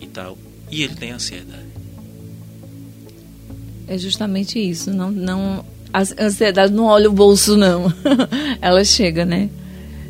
e 0.00 0.06
tal. 0.06 0.38
E 0.70 0.82
ele 0.82 0.94
tem 0.94 1.10
ansiedade. 1.10 1.68
É 3.86 3.96
justamente 3.96 4.58
isso. 4.58 4.92
Não, 4.92 5.10
não 5.10 5.64
a 5.92 6.00
ansiedade 6.22 6.72
não 6.72 6.84
olha 6.84 7.08
o 7.08 7.12
bolso, 7.12 7.56
não. 7.56 7.92
Ela 8.60 8.84
chega, 8.84 9.24
né? 9.24 9.50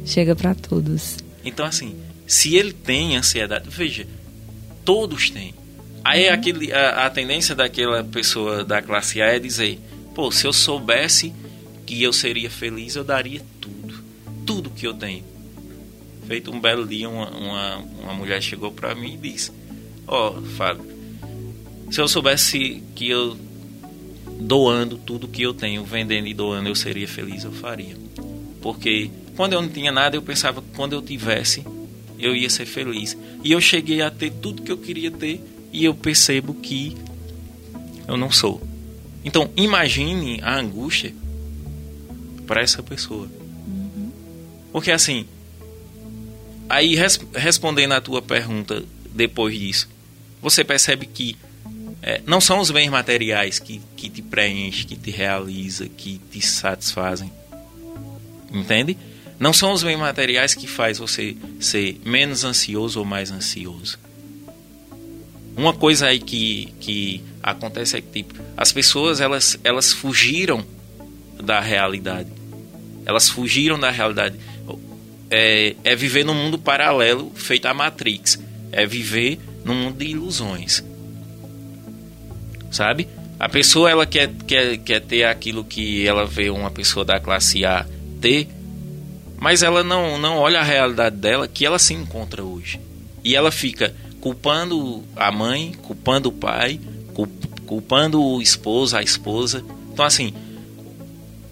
Chega 0.05 0.35
para 0.35 0.55
todos. 0.55 1.19
Então, 1.45 1.65
assim, 1.65 1.97
se 2.27 2.57
ele 2.57 2.73
tem 2.73 3.17
ansiedade, 3.17 3.69
veja, 3.69 4.07
todos 4.85 5.31
têm. 5.31 5.55
Aí 6.05 6.29
uhum. 6.29 6.35
aquele, 6.35 6.73
a, 6.73 7.07
a, 7.07 7.11
tendência 7.11 7.55
daquela 7.55 8.03
pessoa 8.05 8.65
da 8.65 8.81
classe 8.81 9.21
A 9.21 9.27
é 9.27 9.39
dizer: 9.39 9.79
pô, 10.15 10.31
se 10.31 10.47
eu 10.47 10.53
soubesse 10.53 11.33
que 11.87 12.03
eu 12.03 12.13
seria 12.13 12.51
feliz, 12.51 12.97
eu 12.97 13.05
daria 13.05 13.43
tudo. 13.61 13.95
Tudo 14.47 14.71
que 14.71 14.87
eu 14.87 14.95
tenho. 14.95 15.25
Feito 16.27 16.51
um 16.51 16.61
belo 16.61 16.87
dia, 16.87 17.09
uma, 17.09 17.31
uma, 17.31 17.77
uma 18.03 18.15
mulher 18.15 18.43
chegou 18.43 18.71
para 18.71 18.95
mim 18.95 19.15
e 19.15 19.33
disse: 19.33 19.53
Ó, 20.07 20.35
oh, 20.37 20.43
Fábio, 20.43 20.87
se 21.91 22.01
eu 22.01 22.09
soubesse 22.09 22.83
que 22.95 23.09
eu 23.09 23.37
doando 24.39 24.97
tudo 24.97 25.29
que 25.29 25.43
eu 25.43 25.53
tenho, 25.53 25.85
vendendo 25.85 26.27
e 26.27 26.35
doando, 26.35 26.69
eu 26.69 26.75
seria 26.75 27.09
feliz, 27.09 27.45
eu 27.45 27.53
faria. 27.53 27.97
Porque 28.61 29.11
quando 29.37 29.53
eu 29.53 29.63
não 29.63 29.69
tinha 29.69 29.93
nada, 29.93 30.17
eu 30.17 30.23
pensava 30.23 30.63
que 30.63 30.69
quando 30.75 30.93
eu 30.93 31.03
tivesse, 31.03 31.65
eu 32.19 32.35
ia 32.35 32.49
ser 32.51 32.67
feliz. 32.67 33.17
E 33.43 33.53
eu 33.53 33.61
cheguei 33.61 34.03
a 34.03 34.11
ter 34.11 34.31
tudo 34.31 34.63
que 34.63 34.73
eu 34.73 34.79
queria 34.79 35.11
ter 35.11 35.41
e 35.73 35.85
eu 35.85 35.95
percebo 35.95 36.55
que 36.55 36.97
eu 38.07 38.17
não 38.17 38.31
sou. 38.31 38.61
Então, 39.25 39.51
imagine 39.57 40.41
a 40.43 40.59
angústia 40.59 41.15
para 42.47 42.63
essa 42.63 42.83
pessoa. 42.83 43.29
Porque 44.73 44.91
assim, 44.91 45.27
aí 46.69 46.95
res 46.95 47.21
respondendo 47.35 47.93
a 47.93 48.01
tua 48.01 48.23
pergunta 48.23 48.83
depois 49.13 49.59
disso, 49.59 49.89
você 50.41 50.65
percebe 50.65 51.07
que 51.07 51.37
é, 52.03 52.21
não 52.27 52.41
são 52.41 52.61
os 52.61 52.71
bens 52.71 52.89
materiais 52.91 53.59
que, 53.59 53.81
que 53.97 54.09
te 54.09 54.23
preenchem, 54.23 54.87
que 54.87 54.97
te 54.97 55.11
realiza, 55.11 55.89
que 55.89 56.21
te 56.31 56.41
satisfazem. 56.41 57.31
Entende? 58.53 58.97
Não 59.39 59.53
são 59.53 59.73
os 59.73 59.83
bens 59.83 59.99
materiais 59.99 60.55
que 60.55 60.67
faz 60.67 60.99
você 60.99 61.37
ser 61.61 62.01
menos 62.05 62.45
ansioso 62.45 63.01
ou 63.01 63.05
mais 63.05 63.31
ansioso. 63.31 63.99
Uma 65.57 65.73
coisa 65.73 66.07
aí 66.07 66.21
que, 66.21 66.73
que 66.81 67.23
acontece 67.43 67.97
é 67.97 68.01
que 68.01 68.23
tipo, 68.23 68.35
as 68.57 68.73
pessoas 68.73 69.21
elas, 69.21 69.59
elas 69.65 69.93
fugiram 69.93 70.65
da 71.43 71.61
realidade. 71.61 72.31
Elas 73.05 73.29
fugiram 73.29 73.79
da 73.79 73.91
realidade. 73.91 74.39
É, 75.31 75.75
é 75.83 75.97
viver 75.97 76.25
num 76.25 76.35
mundo 76.35 76.59
paralelo 76.59 77.33
feito 77.35 77.67
a 77.67 77.75
Matrix. 77.75 78.39
É 78.71 78.87
viver 78.87 79.39
num 79.65 79.75
mundo 79.75 79.99
de 79.99 80.07
ilusões 80.07 80.85
sabe? 82.71 83.09
A 83.39 83.49
pessoa 83.49 83.91
ela 83.91 84.07
quer, 84.07 84.31
quer, 84.47 84.77
quer 84.79 85.01
ter 85.01 85.25
aquilo 85.25 85.65
que 85.65 86.07
ela 86.07 86.27
vê 86.27 86.51
uma 86.51 86.71
pessoa 86.71 87.05
da 87.05 87.21
classe 87.21 87.65
A 87.65 87.87
ter, 88.21 88.49
mas 89.39 89.63
ela 89.63 89.85
não, 89.85 90.19
não 90.19 90.39
olha 90.39 90.59
a 90.59 90.65
realidade 90.65 91.17
dela 91.17 91.47
que 91.47 91.65
ela 91.65 91.79
se 91.79 91.95
encontra 91.95 92.43
hoje. 92.43 92.81
E 93.23 93.37
ela 93.37 93.53
fica 93.53 93.95
culpando 94.21 95.05
a 95.15 95.31
mãe, 95.31 95.73
culpando 95.83 96.29
o 96.29 96.33
pai, 96.33 96.81
culpando 97.67 98.21
o 98.21 98.43
esposo, 98.43 98.97
a 98.97 99.03
esposa. 99.03 99.65
Então, 99.93 100.05
assim, 100.05 100.35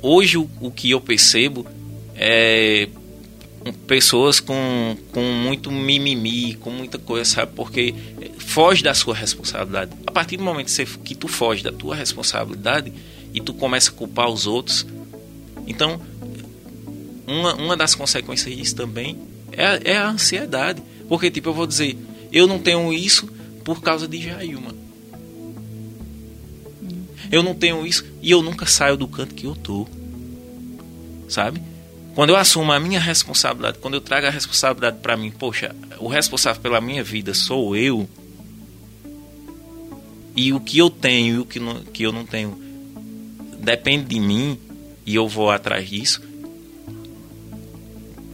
hoje 0.02 0.38
o, 0.38 0.50
o 0.60 0.70
que 0.70 0.90
eu 0.90 1.00
percebo 1.00 1.64
é 2.16 2.88
pessoas 3.72 4.40
com, 4.40 4.96
com 5.12 5.22
muito 5.22 5.70
mimimi, 5.70 6.54
com 6.54 6.70
muita 6.70 6.98
coisa, 6.98 7.24
sabe? 7.24 7.52
Porque 7.54 7.94
foge 8.38 8.82
da 8.82 8.94
sua 8.94 9.14
responsabilidade. 9.14 9.92
A 10.06 10.12
partir 10.12 10.36
do 10.36 10.44
momento 10.44 10.70
que 11.04 11.14
tu 11.14 11.28
foge 11.28 11.62
da 11.62 11.72
tua 11.72 11.94
responsabilidade 11.94 12.92
e 13.32 13.40
tu 13.40 13.52
começa 13.54 13.90
a 13.90 13.94
culpar 13.94 14.28
os 14.28 14.46
outros, 14.46 14.86
então 15.66 16.00
uma, 17.26 17.54
uma 17.54 17.76
das 17.76 17.94
consequências 17.94 18.54
disso 18.54 18.76
também 18.76 19.18
é, 19.52 19.92
é 19.92 19.96
a 19.96 20.08
ansiedade. 20.08 20.82
Porque, 21.08 21.30
tipo, 21.30 21.48
eu 21.48 21.54
vou 21.54 21.66
dizer, 21.66 21.96
eu 22.32 22.46
não 22.46 22.58
tenho 22.58 22.92
isso 22.92 23.28
por 23.64 23.80
causa 23.80 24.06
de 24.06 24.22
Jailma. 24.22 24.74
Eu 27.30 27.42
não 27.42 27.54
tenho 27.54 27.84
isso 27.86 28.04
e 28.22 28.30
eu 28.30 28.42
nunca 28.42 28.66
saio 28.66 28.96
do 28.96 29.08
canto 29.08 29.34
que 29.34 29.46
eu 29.46 29.54
tô. 29.54 29.86
Sabe? 31.28 31.60
Quando 32.16 32.30
eu 32.30 32.36
assumo 32.36 32.72
a 32.72 32.80
minha 32.80 32.98
responsabilidade, 32.98 33.76
quando 33.76 33.92
eu 33.92 34.00
trago 34.00 34.26
a 34.26 34.30
responsabilidade 34.30 35.00
para 35.02 35.18
mim, 35.18 35.30
poxa, 35.30 35.76
o 35.98 36.08
responsável 36.08 36.62
pela 36.62 36.80
minha 36.80 37.04
vida 37.04 37.34
sou 37.34 37.76
eu. 37.76 38.08
E 40.34 40.50
o 40.50 40.58
que 40.58 40.78
eu 40.78 40.88
tenho 40.88 41.34
e 41.34 41.38
o 41.40 41.44
que, 41.44 41.60
não, 41.60 41.74
que 41.82 42.04
eu 42.04 42.12
não 42.12 42.24
tenho 42.24 42.58
depende 43.58 44.06
de 44.06 44.18
mim 44.18 44.58
e 45.04 45.14
eu 45.14 45.28
vou 45.28 45.50
atrás 45.50 45.90
disso. 45.90 46.22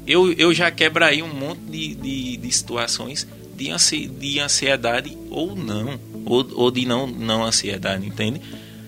Eu, 0.06 0.32
eu 0.34 0.54
já 0.54 0.70
quebraria 0.70 1.24
um 1.24 1.34
monte 1.34 1.62
de, 1.62 1.96
de, 1.96 2.36
de 2.36 2.52
situações 2.52 3.26
de, 3.56 3.68
ansi, 3.68 4.06
de 4.06 4.38
ansiedade 4.38 5.18
ou 5.28 5.56
não. 5.56 5.98
Ou, 6.24 6.48
ou 6.52 6.70
de 6.70 6.86
não, 6.86 7.08
não 7.08 7.42
ansiedade, 7.42 8.06
entende? 8.06 8.40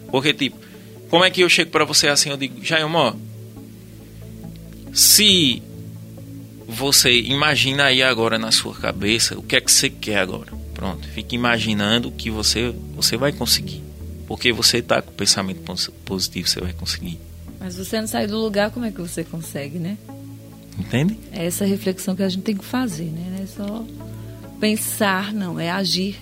Porque, 0.09 0.33
tipo, 0.33 0.57
como 1.11 1.25
é 1.25 1.31
que 1.31 1.41
eu 1.41 1.49
chego 1.49 1.73
para 1.73 1.85
você 1.85 2.07
assim? 2.07 2.31
Eu 2.31 2.37
digo, 2.37 2.65
Jair, 2.65 2.87
ó, 2.87 3.13
Se 4.95 5.61
você 6.69 7.21
imagina 7.21 7.87
aí 7.87 8.03
agora 8.03 8.39
na 8.39 8.53
sua 8.53 8.75
cabeça 8.75 9.37
o 9.37 9.43
que 9.43 9.57
é 9.57 9.61
que 9.61 9.71
você 9.71 9.91
quer 9.91 10.19
agora. 10.19 10.53
Pronto, 10.73 11.07
fique 11.09 11.35
imaginando 11.35 12.11
que 12.13 12.31
você 12.31 12.75
você 12.95 13.17
vai 13.17 13.33
conseguir. 13.33 13.83
Porque 14.27 14.53
você 14.53 14.79
está 14.79 15.03
com 15.03 15.13
pensamento 15.13 15.61
positivo, 16.05 16.49
você 16.49 16.61
vai 16.61 16.73
conseguir. 16.73 17.19
Mas 17.61 17.77
você 17.77 18.01
não 18.01 18.07
sai 18.07 18.27
do 18.27 18.39
lugar, 18.39 18.71
como 18.71 18.87
é 18.87 18.91
que 18.91 19.01
você 19.01 19.25
consegue, 19.25 19.79
né? 19.79 19.99
Entende? 20.79 21.19
É 21.33 21.45
essa 21.45 21.65
reflexão 21.65 22.17
que 22.17 22.23
a 22.23 22.29
gente 22.29 22.43
tem 22.43 22.57
que 22.57 22.65
fazer, 22.65 23.05
né? 23.05 23.33
Não 23.37 23.43
é 23.43 23.47
só 23.47 23.85
pensar, 24.61 25.33
não, 25.33 25.59
é 25.59 25.71
agir. 25.71 26.17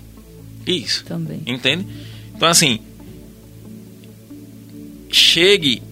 Isso. 0.66 1.04
Também. 1.04 1.42
Entende? 1.46 1.87
Então, 2.35 2.48
assim, 2.48 2.80
chegue 5.11 5.82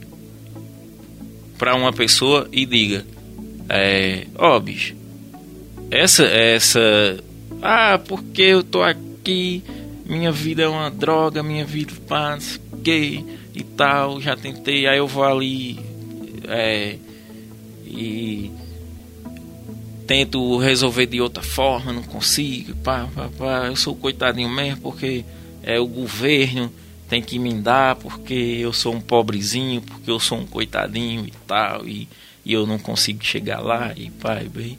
para 1.60 1.76
uma 1.76 1.92
pessoa 1.92 2.48
e 2.50 2.64
diga: 2.64 3.04
é, 3.68 4.26
oh, 4.38 4.58
bicho, 4.58 4.96
essa, 5.90 6.24
essa, 6.24 7.22
ah, 7.60 8.00
porque 8.08 8.40
eu 8.40 8.64
tô 8.64 8.82
aqui, 8.82 9.62
minha 10.06 10.32
vida 10.32 10.62
é 10.62 10.68
uma 10.68 10.90
droga, 10.90 11.42
minha 11.42 11.66
vida 11.66 11.92
faz 12.08 12.58
gay 12.82 13.22
e 13.54 13.62
tal, 13.62 14.22
já 14.22 14.34
tentei, 14.34 14.86
aí 14.86 14.96
eu 14.96 15.06
vou 15.06 15.22
ali 15.22 15.78
é, 16.48 16.96
e 17.84 18.50
tento 20.06 20.56
resolver 20.56 21.04
de 21.04 21.20
outra 21.20 21.42
forma, 21.42 21.92
não 21.92 22.02
consigo, 22.02 22.74
pá, 22.76 23.06
pá, 23.14 23.28
pá, 23.36 23.66
eu 23.66 23.76
sou 23.76 23.94
coitadinho 23.94 24.48
mesmo 24.48 24.80
porque 24.80 25.26
é 25.62 25.78
o 25.78 25.86
governo 25.86 26.72
tem 27.10 27.20
que 27.20 27.40
me 27.40 27.52
dar 27.54 27.96
porque 27.96 28.32
eu 28.32 28.72
sou 28.72 28.94
um 28.94 29.00
pobrezinho, 29.00 29.82
porque 29.82 30.10
eu 30.10 30.20
sou 30.20 30.38
um 30.38 30.46
coitadinho 30.46 31.26
e 31.26 31.32
tal, 31.46 31.86
e, 31.86 32.08
e 32.44 32.52
eu 32.52 32.66
não 32.66 32.78
consigo 32.78 33.24
chegar 33.24 33.58
lá, 33.60 33.92
e 33.96 34.10
pai, 34.10 34.48
bem. 34.48 34.78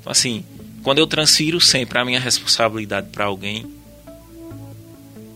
Então, 0.00 0.10
assim, 0.10 0.42
quando 0.82 0.98
eu 0.98 1.06
transfiro 1.06 1.60
sempre 1.60 1.98
a 1.98 2.04
minha 2.06 2.18
responsabilidade 2.18 3.10
para 3.10 3.26
alguém, 3.26 3.66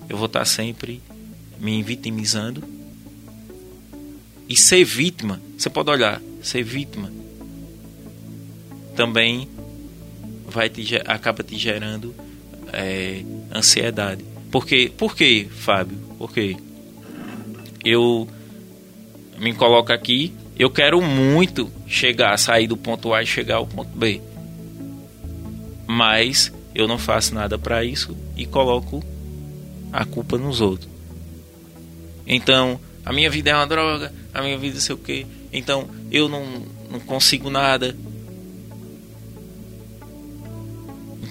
eu 0.08 0.16
vou 0.16 0.26
estar 0.26 0.46
sempre 0.46 1.02
me 1.60 1.82
vitimizando. 1.82 2.64
E 4.48 4.56
ser 4.56 4.84
vítima, 4.84 5.40
você 5.56 5.68
pode 5.68 5.90
olhar, 5.90 6.20
ser 6.42 6.62
vítima 6.62 7.12
também 8.94 9.48
vai 10.46 10.68
te, 10.68 10.96
acaba 11.06 11.42
te 11.42 11.56
gerando 11.56 12.14
é, 12.72 13.24
ansiedade. 13.54 14.31
Porque, 14.52 14.92
por 14.96 15.16
quê, 15.16 15.48
Fábio? 15.50 15.98
Porque 16.18 16.56
eu 17.84 18.28
me 19.38 19.52
coloco 19.52 19.92
aqui, 19.92 20.32
eu 20.56 20.70
quero 20.70 21.02
muito 21.02 21.68
chegar, 21.86 22.38
sair 22.38 22.68
do 22.68 22.76
ponto 22.76 23.12
A 23.12 23.22
e 23.22 23.26
chegar 23.26 23.56
ao 23.56 23.66
ponto 23.66 23.90
B. 23.96 24.20
Mas 25.86 26.52
eu 26.74 26.86
não 26.86 26.98
faço 26.98 27.34
nada 27.34 27.58
para 27.58 27.84
isso 27.84 28.16
e 28.36 28.46
coloco 28.46 29.02
a 29.92 30.04
culpa 30.04 30.38
nos 30.38 30.60
outros. 30.60 30.88
Então, 32.26 32.78
a 33.04 33.12
minha 33.12 33.28
vida 33.28 33.50
é 33.50 33.54
uma 33.54 33.66
droga, 33.66 34.12
a 34.32 34.42
minha 34.42 34.56
vida 34.56 34.76
é 34.76 34.80
sei 34.80 34.94
o 34.94 34.98
quê. 34.98 35.26
Então, 35.52 35.88
eu 36.10 36.28
não, 36.28 36.44
não 36.90 37.00
consigo 37.00 37.50
nada, 37.50 37.96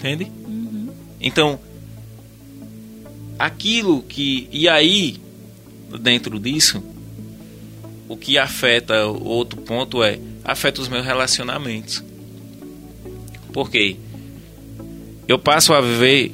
Entende? 0.01 0.31
Uhum. 0.47 0.89
Então, 1.19 1.59
aquilo 3.41 4.03
que. 4.03 4.47
E 4.51 4.69
aí, 4.69 5.19
dentro 5.99 6.39
disso, 6.39 6.83
o 8.07 8.15
que 8.15 8.37
afeta 8.37 9.07
outro 9.07 9.59
ponto 9.61 10.03
é. 10.03 10.19
Afeta 10.43 10.81
os 10.81 10.87
meus 10.87 11.05
relacionamentos. 11.05 12.03
Por 13.51 13.69
quê? 13.69 13.97
Eu 15.27 15.39
passo 15.39 15.73
a 15.73 15.81
viver, 15.81 16.31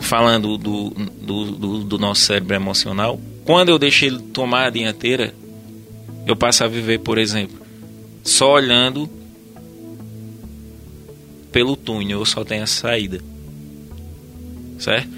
falando 0.00 0.58
do, 0.58 0.90
do, 0.90 1.44
do, 1.52 1.84
do 1.84 1.98
nosso 1.98 2.22
cérebro 2.22 2.54
emocional, 2.54 3.20
quando 3.44 3.70
eu 3.70 3.78
deixei 3.78 4.08
ele 4.08 4.18
tomar 4.18 4.66
a 4.66 4.70
dianteira, 4.70 5.34
eu 6.26 6.34
passo 6.34 6.64
a 6.64 6.68
viver, 6.68 7.00
por 7.00 7.18
exemplo, 7.18 7.58
só 8.22 8.54
olhando 8.54 9.08
pelo 11.52 11.76
túnel, 11.76 12.20
eu 12.20 12.26
só 12.26 12.44
tenho 12.44 12.64
a 12.64 12.66
saída. 12.66 13.20
Certo? 14.78 15.13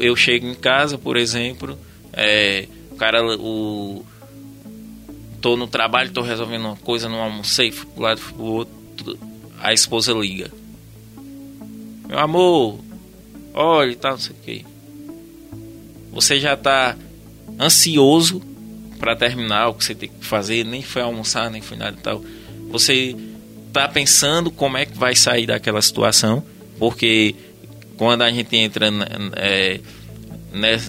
Eu 0.00 0.16
chego 0.16 0.46
em 0.46 0.54
casa, 0.54 0.96
por 0.96 1.16
exemplo, 1.16 1.78
é, 2.12 2.66
o 2.90 2.96
cara, 2.96 3.22
o 3.36 4.04
tô 5.40 5.56
no 5.56 5.66
trabalho, 5.66 6.10
tô 6.10 6.22
resolvendo 6.22 6.64
uma 6.64 6.76
coisa, 6.76 7.08
não 7.08 7.20
almocei, 7.20 7.70
fui 7.70 7.86
pro 7.86 8.02
lado, 8.02 8.20
fui 8.20 8.34
pro 8.34 8.44
outro, 8.44 9.18
a 9.60 9.72
esposa 9.72 10.12
liga. 10.12 10.50
Meu 12.08 12.18
amor, 12.18 12.78
olha 13.52 13.92
e 13.92 13.96
tal, 13.96 14.12
não 14.12 14.18
sei 14.18 14.34
o 14.34 14.44
que. 14.44 14.66
Você 16.12 16.40
já 16.40 16.56
tá 16.56 16.96
ansioso 17.60 18.40
para 18.98 19.14
terminar 19.14 19.68
o 19.68 19.74
que 19.74 19.84
você 19.84 19.94
tem 19.94 20.08
que 20.08 20.24
fazer, 20.24 20.64
nem 20.64 20.82
foi 20.82 21.02
almoçar, 21.02 21.50
nem 21.50 21.60
foi 21.60 21.76
nada 21.76 21.96
e 21.98 22.02
tal. 22.02 22.24
Você 22.70 23.14
está 23.68 23.86
pensando 23.86 24.50
como 24.50 24.76
é 24.78 24.86
que 24.86 24.96
vai 24.96 25.14
sair 25.14 25.46
daquela 25.46 25.82
situação, 25.82 26.42
porque 26.78 27.34
quando 27.96 28.22
a 28.22 28.30
gente 28.30 28.54
entra 28.56 28.88
é, 29.36 29.80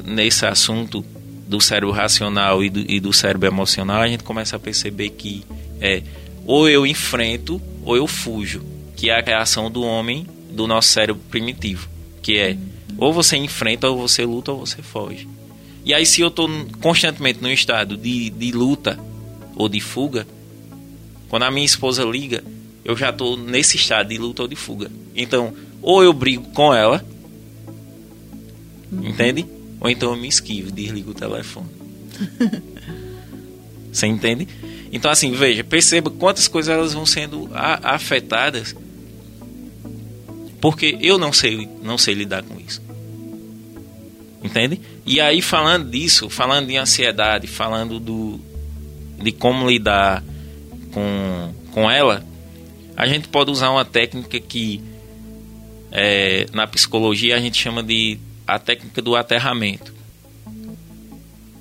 nesse 0.03 0.45
assunto 0.45 1.05
do 1.47 1.61
cérebro 1.61 1.91
racional 1.91 2.63
e 2.63 2.69
do, 2.69 2.91
e 2.91 2.99
do, 2.99 3.13
cérebro 3.13 3.47
emocional, 3.47 4.01
a 4.01 4.07
gente 4.07 4.23
começa 4.23 4.55
a 4.55 4.59
perceber 4.59 5.09
que 5.11 5.43
é 5.79 6.03
ou 6.45 6.69
eu 6.69 6.85
enfrento 6.85 7.61
ou 7.83 7.95
eu 7.95 8.07
fujo, 8.07 8.63
que 8.95 9.09
é 9.09 9.19
a 9.19 9.21
reação 9.21 9.71
do 9.71 9.81
homem 9.83 10.25
do 10.51 10.67
nosso 10.67 10.89
cérebro 10.89 11.21
primitivo, 11.29 11.87
que 12.21 12.37
é 12.37 12.57
ou 12.97 13.13
você 13.13 13.37
enfrenta 13.37 13.89
ou 13.89 13.97
você 13.97 14.25
luta 14.25 14.51
ou 14.51 14.65
você 14.65 14.81
foge. 14.81 15.27
E 15.85 15.93
aí 15.93 16.05
se 16.05 16.19
eu 16.21 16.27
estou 16.27 16.49
constantemente 16.81 17.41
no 17.41 17.49
estado 17.49 17.95
de, 17.95 18.29
de 18.29 18.51
luta 18.51 18.99
ou 19.55 19.69
de 19.69 19.79
fuga, 19.79 20.27
quando 21.29 21.43
a 21.43 21.51
minha 21.51 21.65
esposa 21.65 22.03
liga, 22.03 22.43
eu 22.83 22.95
já 22.95 23.09
estou 23.09 23.37
nesse 23.37 23.77
estado 23.77 24.09
de 24.09 24.17
luta 24.17 24.41
ou 24.41 24.47
de 24.47 24.55
fuga. 24.55 24.89
Então, 25.15 25.53
ou 25.81 26.03
eu 26.03 26.13
brigo 26.13 26.49
com 26.51 26.73
ela, 26.73 27.03
uhum. 28.91 29.07
entende? 29.07 29.45
Ou 29.79 29.89
então 29.89 30.11
eu 30.11 30.17
me 30.17 30.27
esquivo, 30.27 30.71
desligo 30.71 31.11
o 31.11 31.13
telefone. 31.13 31.69
Você 33.91 34.07
entende? 34.07 34.47
Então, 34.91 35.09
assim, 35.11 35.31
veja, 35.31 35.63
perceba 35.63 36.09
quantas 36.09 36.47
coisas 36.47 36.73
elas 36.73 36.93
vão 36.93 37.05
sendo 37.05 37.49
afetadas 37.53 38.75
porque 40.59 40.97
eu 41.01 41.17
não 41.17 41.31
sei, 41.31 41.69
não 41.81 41.97
sei 41.97 42.13
lidar 42.13 42.43
com 42.43 42.59
isso. 42.59 42.81
Entende? 44.43 44.81
E 45.05 45.19
aí, 45.19 45.41
falando 45.41 45.89
disso, 45.89 46.29
falando 46.29 46.67
de 46.67 46.77
ansiedade, 46.77 47.47
falando 47.47 47.99
do, 47.99 48.39
de 49.21 49.31
como 49.31 49.69
lidar 49.69 50.23
com, 50.91 51.53
com 51.71 51.89
ela, 51.89 52.23
a 52.95 53.05
gente 53.07 53.27
pode 53.27 53.51
usar 53.51 53.69
uma 53.69 53.85
técnica 53.85 54.39
que 54.39 54.81
é, 55.91 56.45
na 56.53 56.67
psicologia 56.67 57.35
a 57.35 57.39
gente 57.39 57.61
chama 57.61 57.81
de 57.81 58.19
a 58.45 58.57
técnica 58.59 59.01
do 59.01 59.15
aterramento. 59.15 59.93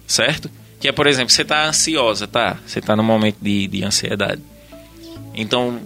Certo? 0.06 0.50
Que 0.78 0.88
é, 0.88 0.92
por 0.92 1.06
exemplo, 1.06 1.30
você 1.30 1.42
está 1.42 1.66
ansiosa, 1.66 2.26
tá? 2.26 2.58
Você 2.66 2.78
está 2.78 2.94
no 2.94 3.02
momento 3.02 3.38
de, 3.40 3.66
de 3.66 3.84
ansiedade. 3.84 4.42
Então, 5.34 5.80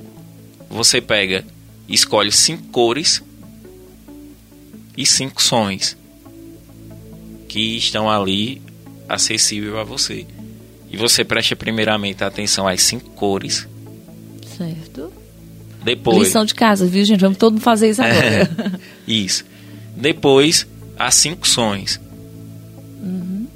você 0.69 1.01
pega, 1.01 1.45
escolhe 1.89 2.31
cinco 2.31 2.65
cores 2.69 3.23
e 4.97 5.07
cinco 5.07 5.43
sons 5.43 5.97
que 7.49 7.77
estão 7.77 8.11
ali 8.11 8.61
acessível 9.09 9.79
a 9.79 9.85
você. 9.85 10.27
E 10.91 10.97
você 10.97 11.25
presta 11.25 11.57
primeiramente 11.57 12.23
atenção 12.23 12.67
às 12.67 12.83
cinco 12.83 13.11
cores. 13.11 13.67
Certo. 14.57 15.20
Depois. 15.83 16.19
Lição 16.19 16.45
de 16.45 16.55
casa, 16.55 16.87
viu, 16.87 17.05
gente? 17.05 17.21
Vamos 17.21 17.39
todo 17.39 17.55
mundo 17.55 17.63
fazer 17.63 17.91
isso 17.91 18.03
agora. 18.03 18.27
É, 18.27 18.49
isso. 19.11 19.45
Depois, 19.97 20.67
as 20.99 21.15
cinco 21.15 21.49
sons. 21.49 22.01
Uhum. 23.03 23.47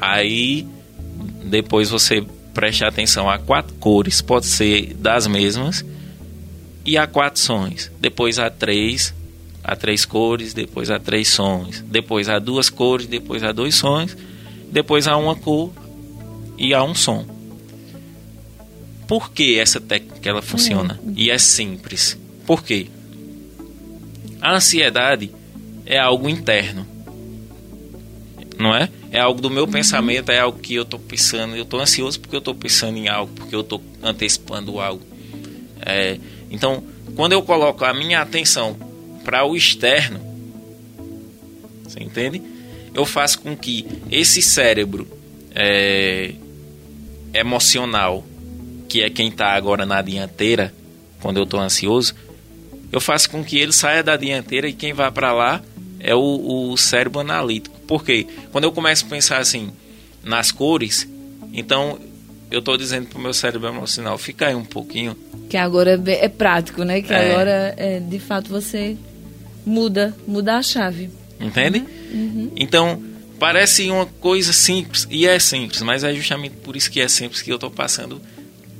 Aí, 0.00 0.66
depois 1.44 1.90
você 1.90 2.24
preste 2.52 2.84
atenção 2.84 3.28
a 3.28 3.38
quatro 3.38 3.74
cores, 3.76 4.20
pode 4.20 4.46
ser 4.46 4.94
das 4.94 5.26
mesmas, 5.26 5.84
e 6.84 6.98
a 6.98 7.06
quatro 7.06 7.40
sons. 7.40 7.90
Depois 8.00 8.38
a 8.38 8.50
três, 8.50 9.14
a 9.64 9.74
três 9.76 10.04
cores, 10.04 10.52
depois 10.52 10.90
a 10.90 10.98
três 10.98 11.28
sons. 11.28 11.82
Depois 11.86 12.28
a 12.28 12.38
duas 12.38 12.68
cores, 12.68 13.06
depois 13.06 13.42
a 13.42 13.52
dois 13.52 13.74
sons. 13.74 14.16
Depois 14.70 15.06
a 15.08 15.16
uma 15.16 15.34
cor 15.34 15.72
e 16.56 16.72
a 16.74 16.82
um 16.84 16.94
som 16.94 17.39
por 19.10 19.32
que 19.32 19.58
essa 19.58 19.80
técnica 19.80 20.30
ela 20.30 20.40
funciona 20.40 21.00
uhum. 21.02 21.14
e 21.16 21.30
é 21.30 21.36
simples. 21.36 22.16
Por 22.46 22.62
quê? 22.62 22.86
A 24.40 24.54
ansiedade 24.54 25.32
é 25.84 25.98
algo 25.98 26.28
interno. 26.28 26.86
Não 28.56 28.72
é? 28.72 28.88
É 29.10 29.18
algo 29.18 29.40
do 29.40 29.50
meu 29.50 29.64
uhum. 29.64 29.70
pensamento, 29.72 30.30
é 30.30 30.38
algo 30.38 30.60
que 30.60 30.76
eu 30.76 30.84
estou 30.84 31.00
pensando. 31.00 31.56
Eu 31.56 31.64
estou 31.64 31.80
ansioso 31.80 32.20
porque 32.20 32.36
eu 32.36 32.38
estou 32.38 32.54
pensando 32.54 32.98
em 32.98 33.08
algo, 33.08 33.32
porque 33.34 33.52
eu 33.52 33.62
estou 33.62 33.82
antecipando 34.00 34.78
algo. 34.78 35.02
É, 35.84 36.16
então, 36.48 36.84
quando 37.16 37.32
eu 37.32 37.42
coloco 37.42 37.84
a 37.84 37.92
minha 37.92 38.20
atenção 38.20 38.76
para 39.24 39.44
o 39.44 39.56
externo, 39.56 40.20
você 41.82 42.00
entende? 42.00 42.40
Eu 42.94 43.04
faço 43.04 43.40
com 43.40 43.56
que 43.56 43.84
esse 44.08 44.40
cérebro 44.40 45.04
é, 45.52 46.32
emocional, 47.34 48.24
que 48.90 49.02
é 49.02 49.08
quem 49.08 49.28
está 49.28 49.52
agora 49.52 49.86
na 49.86 50.02
dianteira, 50.02 50.74
quando 51.20 51.36
eu 51.36 51.44
estou 51.44 51.60
ansioso, 51.60 52.12
eu 52.90 53.00
faço 53.00 53.30
com 53.30 53.44
que 53.44 53.56
ele 53.56 53.72
saia 53.72 54.02
da 54.02 54.16
dianteira 54.16 54.68
e 54.68 54.72
quem 54.72 54.92
vai 54.92 55.10
para 55.12 55.32
lá 55.32 55.62
é 56.00 56.12
o, 56.12 56.72
o 56.72 56.76
cérebro 56.76 57.20
analítico. 57.20 57.78
Por 57.86 58.04
quê? 58.04 58.26
Quando 58.50 58.64
eu 58.64 58.72
começo 58.72 59.06
a 59.06 59.08
pensar 59.08 59.38
assim 59.38 59.70
nas 60.24 60.50
cores, 60.50 61.08
então 61.52 62.00
eu 62.50 62.58
estou 62.58 62.76
dizendo 62.76 63.06
para 63.06 63.18
o 63.18 63.22
meu 63.22 63.32
cérebro 63.32 63.68
emocional, 63.68 64.18
fica 64.18 64.48
aí 64.48 64.56
um 64.56 64.64
pouquinho. 64.64 65.16
Que 65.48 65.56
agora 65.56 66.02
é, 66.06 66.24
é 66.24 66.28
prático, 66.28 66.82
né? 66.82 67.00
Que 67.00 67.12
é. 67.12 67.30
agora, 67.30 67.74
é, 67.76 68.00
de 68.00 68.18
fato, 68.18 68.48
você 68.48 68.96
muda, 69.64 70.12
muda 70.26 70.56
a 70.56 70.62
chave. 70.62 71.10
Entende? 71.38 71.78
Uhum. 71.78 72.18
Uhum. 72.18 72.50
Então, 72.56 73.00
parece 73.38 73.88
uma 73.88 74.06
coisa 74.06 74.52
simples, 74.52 75.06
e 75.08 75.28
é 75.28 75.38
simples, 75.38 75.80
mas 75.80 76.02
é 76.02 76.12
justamente 76.12 76.56
por 76.56 76.74
isso 76.74 76.90
que 76.90 77.00
é 77.00 77.06
simples 77.06 77.40
que 77.40 77.52
eu 77.52 77.54
estou 77.54 77.70
passando 77.70 78.20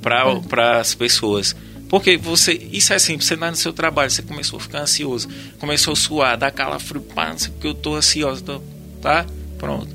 para 0.01 0.79
as 0.79 0.95
pessoas. 0.95 1.55
Porque 1.91 2.15
você, 2.15 2.53
isso 2.71 2.93
é 2.93 2.99
simples, 2.99 3.27
você 3.27 3.33
está 3.33 3.49
no 3.49 3.57
seu 3.57 3.73
trabalho, 3.73 4.09
você 4.09 4.21
começou 4.21 4.57
a 4.57 4.61
ficar 4.61 4.81
ansioso, 4.81 5.27
começou 5.59 5.91
a 5.91 5.95
suar, 5.95 6.37
dar 6.37 6.49
calafrio, 6.49 7.01
pá, 7.01 7.31
não 7.31 7.37
sei 7.37 7.51
porque 7.51 7.67
eu 7.67 7.73
estou 7.73 7.95
ansioso, 7.97 8.41
tô, 8.43 8.61
tá? 9.01 9.25
Pronto. 9.57 9.89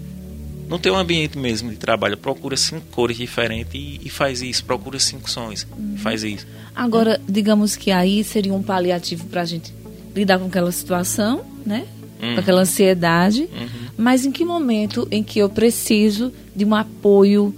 No 0.69 0.79
teu 0.79 0.95
ambiente 0.95 1.38
mesmo 1.38 1.71
de 1.71 1.77
trabalho, 1.77 2.16
procura 2.19 2.57
cinco 2.57 2.85
cores 2.90 3.16
diferentes 3.16 3.73
e, 3.73 4.01
e 4.05 4.11
faz 4.11 4.42
isso, 4.42 4.64
procura 4.64 4.99
cinco 4.99 5.31
sons, 5.31 5.66
uhum. 5.75 5.97
faz 5.97 6.23
isso. 6.23 6.47
Agora, 6.75 7.19
digamos 7.27 7.77
que 7.77 7.90
aí 7.90 8.23
seria 8.23 8.53
um 8.53 8.62
paliativo 8.62 9.25
para 9.27 9.40
a 9.40 9.45
gente 9.47 9.73
lidar 10.14 10.38
com 10.38 10.47
aquela 10.47 10.71
situação, 10.73 11.47
né? 11.64 11.87
Uhum. 12.21 12.35
Com 12.35 12.40
aquela 12.40 12.61
ansiedade. 12.61 13.42
Uhum. 13.42 13.88
Mas 13.97 14.27
em 14.27 14.33
que 14.33 14.45
momento 14.45 15.09
em 15.11 15.23
que 15.23 15.38
eu 15.38 15.49
preciso 15.49 16.31
de 16.55 16.64
um 16.64 16.75
apoio 16.75 17.55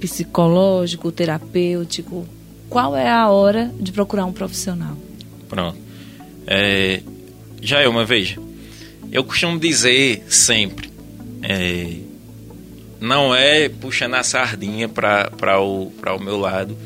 psicológico, 0.00 1.10
terapêutico, 1.12 2.26
qual 2.68 2.96
é 2.96 3.08
a 3.08 3.28
hora 3.28 3.72
de 3.78 3.92
procurar 3.92 4.24
um 4.24 4.32
profissional? 4.32 4.96
Pronto. 5.48 5.78
É, 6.46 7.02
já 7.60 7.80
é 7.80 7.88
uma 7.88 8.04
vez. 8.04 8.36
Eu 9.10 9.24
costumo 9.24 9.58
dizer 9.58 10.24
sempre, 10.28 10.90
é, 11.42 11.98
não 13.00 13.34
é 13.34 13.68
puxando 13.68 14.14
a 14.14 14.22
sardinha 14.22 14.88
para 14.88 15.60
o, 15.60 15.86
o 15.86 16.18
meu 16.22 16.38
lado, 16.38 16.76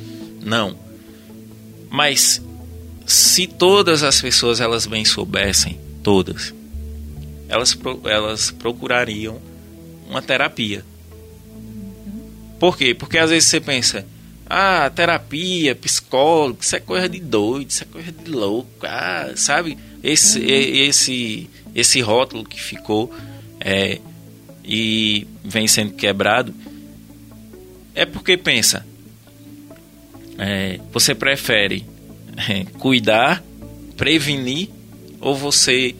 não. 0.44 0.76
Mas 1.90 2.42
se 3.06 3.46
todas 3.46 4.02
as 4.02 4.20
pessoas 4.20 4.60
elas 4.60 4.86
bem 4.86 5.04
soubessem, 5.04 5.80
todas, 6.02 6.52
elas, 7.48 7.76
elas 8.04 8.50
procurariam 8.50 9.40
uma 10.08 10.20
terapia. 10.20 10.84
Por 12.58 12.76
quê? 12.76 12.94
Porque 12.94 13.18
às 13.18 13.30
vezes 13.30 13.48
você 13.48 13.60
pensa, 13.60 14.04
ah, 14.50 14.90
terapia, 14.94 15.74
psicólogo, 15.74 16.58
isso 16.62 16.74
é 16.74 16.80
coisa 16.80 17.06
de 17.08 17.20
doido, 17.20 17.68
isso 17.68 17.84
é 17.84 17.86
coisa 17.86 18.10
de 18.10 18.30
louco. 18.30 18.70
Ah, 18.82 19.32
sabe? 19.36 19.76
Esse, 20.02 20.38
uhum. 20.38 20.46
esse, 20.46 21.50
esse 21.74 22.00
rótulo 22.00 22.44
que 22.44 22.60
ficou 22.60 23.14
é, 23.60 23.98
e 24.64 25.26
vem 25.44 25.68
sendo 25.68 25.92
quebrado 25.92 26.54
é 27.94 28.06
porque 28.06 28.36
pensa, 28.36 28.86
é, 30.38 30.80
você 30.92 31.14
prefere 31.14 31.84
é, 32.48 32.64
cuidar, 32.78 33.42
prevenir 33.96 34.70
ou 35.20 35.34
você 35.34 35.94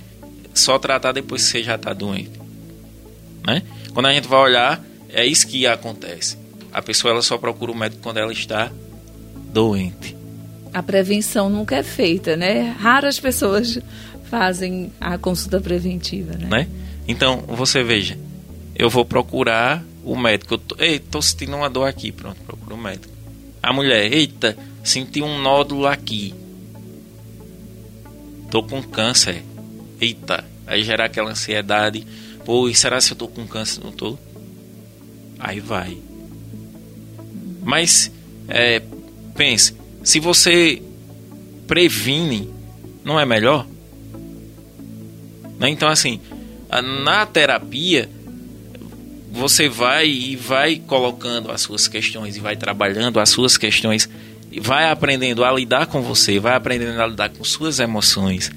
só 0.54 0.78
tratar 0.78 1.12
depois 1.12 1.44
que 1.44 1.50
você 1.50 1.62
já 1.62 1.74
está 1.74 1.92
doente? 1.92 2.38
Né? 3.46 3.62
Quando 3.92 4.06
a 4.06 4.12
gente 4.12 4.26
vai 4.26 4.40
olhar, 4.40 4.84
é 5.10 5.26
isso 5.26 5.46
que 5.46 5.66
acontece 5.66 6.37
a 6.72 6.82
pessoa 6.82 7.12
ela 7.12 7.22
só 7.22 7.38
procura 7.38 7.72
o 7.72 7.76
médico 7.76 8.02
quando 8.02 8.18
ela 8.18 8.32
está 8.32 8.70
doente. 9.52 10.16
A 10.72 10.82
prevenção 10.82 11.48
nunca 11.48 11.76
é 11.76 11.82
feita, 11.82 12.36
né? 12.36 12.76
Raras 12.78 13.18
pessoas 13.18 13.78
fazem 14.24 14.92
a 15.00 15.16
consulta 15.16 15.60
preventiva, 15.60 16.34
né? 16.34 16.48
né? 16.50 16.68
Então, 17.06 17.42
você 17.48 17.82
veja, 17.82 18.18
eu 18.74 18.90
vou 18.90 19.04
procurar 19.04 19.82
o 20.04 20.16
médico. 20.16 20.54
Eu 20.54 20.58
tô, 20.58 20.76
Ei, 20.78 20.98
tô 20.98 21.22
sentindo 21.22 21.56
uma 21.56 21.70
dor 21.70 21.84
aqui. 21.84 22.12
Pronto, 22.12 22.40
procura 22.42 22.74
o 22.74 22.78
médico. 22.78 23.12
A 23.62 23.72
mulher, 23.72 24.12
eita, 24.12 24.56
senti 24.84 25.22
um 25.22 25.40
nódulo 25.40 25.86
aqui. 25.86 26.34
Tô 28.50 28.62
com 28.62 28.82
câncer. 28.82 29.42
Eita, 30.00 30.44
aí 30.66 30.82
gera 30.82 31.06
aquela 31.06 31.30
ansiedade. 31.30 32.06
Pô, 32.44 32.68
e 32.68 32.74
será 32.74 33.00
se 33.00 33.12
eu 33.12 33.16
tô 33.16 33.26
com 33.26 33.46
câncer? 33.46 33.82
Não 33.82 33.90
tô? 33.90 34.16
Aí 35.38 35.60
vai. 35.60 35.98
Mas 37.62 38.10
é, 38.48 38.82
pense, 39.36 39.74
se 40.02 40.20
você 40.20 40.82
previne, 41.66 42.48
não 43.04 43.18
é 43.18 43.24
melhor? 43.24 43.66
Né? 45.58 45.68
Então 45.70 45.88
assim, 45.88 46.20
na 47.04 47.26
terapia 47.26 48.08
você 49.30 49.68
vai 49.68 50.08
e 50.08 50.36
vai 50.36 50.76
colocando 50.76 51.50
as 51.50 51.60
suas 51.60 51.86
questões 51.86 52.36
e 52.36 52.40
vai 52.40 52.56
trabalhando 52.56 53.20
as 53.20 53.28
suas 53.28 53.56
questões 53.56 54.08
e 54.50 54.60
vai 54.60 54.90
aprendendo 54.90 55.44
a 55.44 55.52
lidar 55.52 55.86
com 55.86 56.00
você, 56.00 56.38
vai 56.38 56.54
aprendendo 56.54 57.00
a 57.00 57.06
lidar 57.06 57.28
com 57.28 57.44
suas 57.44 57.78
emoções, 57.78 58.50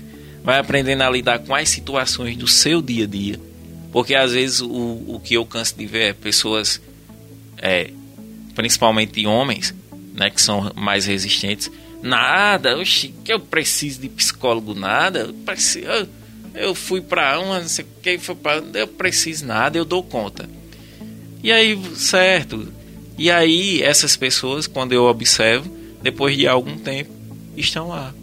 vai 0.43 0.57
aprendendo 0.57 1.01
a 1.01 1.09
lidar 1.09 1.39
com 1.39 1.53
as 1.53 1.69
situações 1.69 2.37
do 2.37 2.47
seu 2.47 2.81
dia 2.81 3.03
a 3.03 3.07
dia. 3.07 3.39
Porque 3.91 4.15
às 4.15 4.31
vezes 4.31 4.61
o, 4.61 4.69
o 4.69 5.21
que 5.21 5.33
eu 5.33 5.45
canso 5.45 5.75
de 5.75 5.85
ver 5.85 6.01
é 6.01 6.13
pessoas 6.13 6.81
é, 7.57 7.91
principalmente 8.51 9.25
homens, 9.25 9.73
né, 10.13 10.29
que 10.29 10.41
são 10.41 10.71
mais 10.75 11.05
resistentes. 11.05 11.71
Nada, 12.01 12.77
oxi, 12.77 13.13
que 13.23 13.31
eu 13.31 13.39
preciso 13.39 14.01
de 14.01 14.09
psicólogo, 14.09 14.73
nada. 14.73 15.19
Eu, 15.19 15.33
preciso, 15.33 15.85
eu, 15.85 16.07
eu 16.55 16.75
fui 16.75 17.01
para 17.01 17.39
uma, 17.39 17.59
não 17.59 17.67
sei 17.67 17.85
quem 18.01 18.17
foi 18.17 18.35
para, 18.35 18.63
eu 18.73 18.87
preciso 18.87 19.45
nada, 19.45 19.77
eu 19.77 19.85
dou 19.85 20.03
conta. 20.03 20.49
E 21.43 21.51
aí, 21.51 21.79
certo. 21.95 22.67
E 23.17 23.29
aí, 23.29 23.81
essas 23.81 24.15
pessoas, 24.15 24.67
quando 24.67 24.93
eu 24.93 25.03
observo, 25.05 25.69
depois 26.01 26.35
de 26.35 26.47
algum 26.47 26.77
tempo, 26.77 27.11
estão 27.55 27.89
lá, 27.89 28.13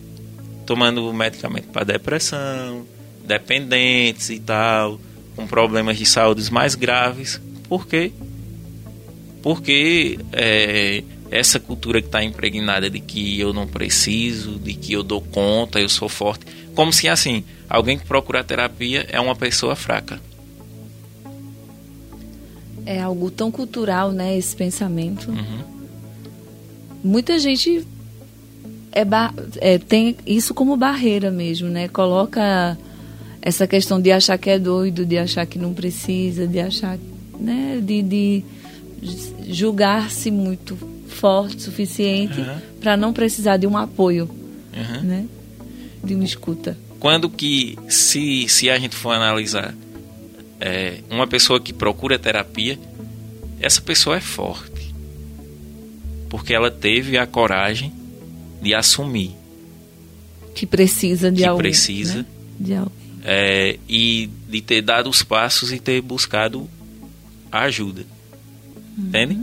tomando 0.66 1.12
medicamento 1.12 1.68
para 1.68 1.84
depressão, 1.84 2.86
dependentes 3.24 4.30
e 4.30 4.38
tal, 4.38 5.00
com 5.36 5.46
problemas 5.46 5.98
de 5.98 6.06
saúde 6.06 6.50
mais 6.52 6.74
graves. 6.74 7.40
Por 7.68 7.86
quê? 7.86 8.12
Porque 9.42 10.18
é, 10.33 11.03
essa 11.31 11.61
cultura 11.61 12.01
que 12.01 12.09
está 12.09 12.22
impregnada 12.22 12.88
de 12.90 13.01
que 13.01 13.38
eu 13.38 13.53
não 13.53 13.66
preciso, 13.66 14.59
de 14.59 14.74
que 14.74 14.92
eu 14.92 15.03
dou 15.03 15.20
conta, 15.20 15.81
eu 15.81 15.88
sou 15.88 16.09
forte, 16.09 16.46
como 16.74 16.92
se 16.92 17.09
assim, 17.09 17.44
alguém 17.68 17.98
que 17.98 18.07
procura 18.07 18.44
terapia 18.44 19.07
é 19.11 19.20
uma 19.20 19.35
pessoa 19.35 19.74
fraca. 19.74 20.20
É 22.87 23.01
algo 23.01 23.31
tão 23.31 23.51
cultural, 23.51 24.12
né, 24.12 24.37
esse 24.37 24.57
pensamento. 24.57 25.31
Uhum. 25.31 25.61
Muita 27.05 27.38
gente 27.38 27.87
é, 28.92 29.05
é, 29.61 29.79
tem 29.79 30.16
isso 30.27 30.55
como 30.55 30.77
barreira 30.77 31.31
mesmo, 31.31 31.68
né? 31.68 31.88
Coloca 31.88 32.79
essa 33.42 33.66
questão 33.66 34.01
de 34.01 34.11
achar 34.11 34.38
que 34.38 34.51
é 34.51 34.59
doido, 34.59 35.05
de 35.05 35.18
achar 35.18 35.46
que 35.46 35.59
não 35.59 35.72
precisa, 35.72 36.46
de 36.46 36.59
achar, 36.59 36.98
né, 37.38 37.81
de, 37.83 38.03
de 38.03 38.44
julgar-se 39.46 40.30
muito 40.30 40.76
forte 41.08 41.62
suficiente 41.62 42.40
uhum. 42.40 42.61
para 42.80 42.96
não 42.96 43.12
precisar 43.12 43.57
de 43.57 43.66
um 43.66 43.76
apoio, 43.76 44.28
uhum. 44.74 45.03
né? 45.03 45.26
De 46.03 46.14
uma 46.14 46.24
escuta. 46.24 46.76
Quando 47.01 47.28
que, 47.28 47.78
se, 47.88 48.49
se 48.49 48.70
a 48.70 48.78
gente 48.78 48.96
for 48.96 49.11
analisar 49.11 49.74
é, 50.61 51.01
uma 51.11 51.26
pessoa 51.26 51.61
que 51.61 51.72
procura 51.72 52.18
terapia, 52.18 52.78
essa 53.61 53.80
pessoa 53.80 54.16
é 54.16 54.20
forte. 54.20 54.94
Porque 56.28 56.53
ela 56.53 56.70
teve 56.70 57.16
a 57.16 57.26
coragem 57.26 57.92
de 58.61 58.74
assumir. 58.74 59.34
Que 60.55 60.66
precisa 60.66 61.30
de 61.30 61.42
que 61.42 61.49
alguém. 61.49 61.70
precisa. 61.70 62.18
Né? 62.18 62.24
De 62.59 62.74
alguém. 62.74 62.92
É, 63.24 63.78
e 63.88 64.28
de 64.49 64.61
ter 64.61 64.82
dado 64.82 65.09
os 65.09 65.22
passos 65.22 65.72
e 65.72 65.78
ter 65.78 66.01
buscado 66.01 66.68
a 67.51 67.62
ajuda. 67.62 68.05
Entende? 68.99 69.38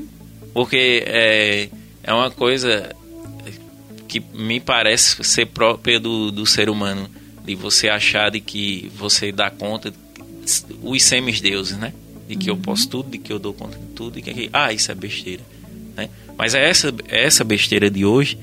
Porque 0.54 1.04
é, 1.06 1.70
é 2.04 2.14
uma 2.14 2.30
coisa 2.30 2.94
que 4.08 4.20
me 4.34 4.60
parece 4.60 5.24
ser 5.24 5.48
própria 5.48 6.00
do, 6.00 6.32
do 6.32 6.46
ser 6.46 6.70
humano. 6.70 7.10
De 7.44 7.56
você 7.56 7.90
achar 7.90 8.32
de 8.32 8.40
que 8.40 8.92
você 8.96 9.32
dá 9.32 9.50
conta 9.50 9.94
os 10.82 11.04
semis-deuses, 11.04 11.78
né? 11.78 11.94
De 12.28 12.36
que 12.36 12.50
uhum. 12.50 12.58
eu 12.58 12.62
posso 12.62 12.90
tudo, 12.90 13.10
de 13.10 13.18
que 13.18 13.32
eu 13.32 13.40
dou 13.40 13.54
conta 13.54 13.78
de 13.78 13.86
tudo, 13.88 14.18
e 14.18 14.22
que 14.22 14.50
ah, 14.52 14.74
isso 14.74 14.92
é 14.92 14.96
besteira, 14.96 15.44
né? 15.96 16.10
Mas 16.38 16.56
é 16.56 16.68
essa, 16.68 16.94
é 17.08 17.24
essa 17.24 17.44
besteira 17.44 17.90
de 17.90 18.04
hoje 18.04 18.38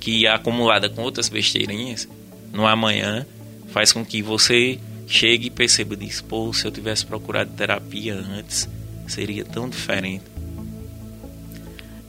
que 0.00 0.26
acumulada 0.26 0.88
com 0.88 1.02
outras 1.02 1.28
besteirinhas, 1.28 2.08
no 2.52 2.66
amanhã, 2.66 3.26
faz 3.68 3.92
com 3.92 4.04
que 4.04 4.22
você 4.22 4.78
chegue 5.06 5.46
e 5.46 5.50
perceba 5.50 5.96
disso. 5.96 6.24
Pô, 6.24 6.52
se 6.52 6.66
eu 6.66 6.70
tivesse 6.70 7.04
procurado 7.04 7.50
terapia 7.54 8.14
antes, 8.14 8.68
seria 9.06 9.44
tão 9.44 9.68
diferente. 9.68 10.24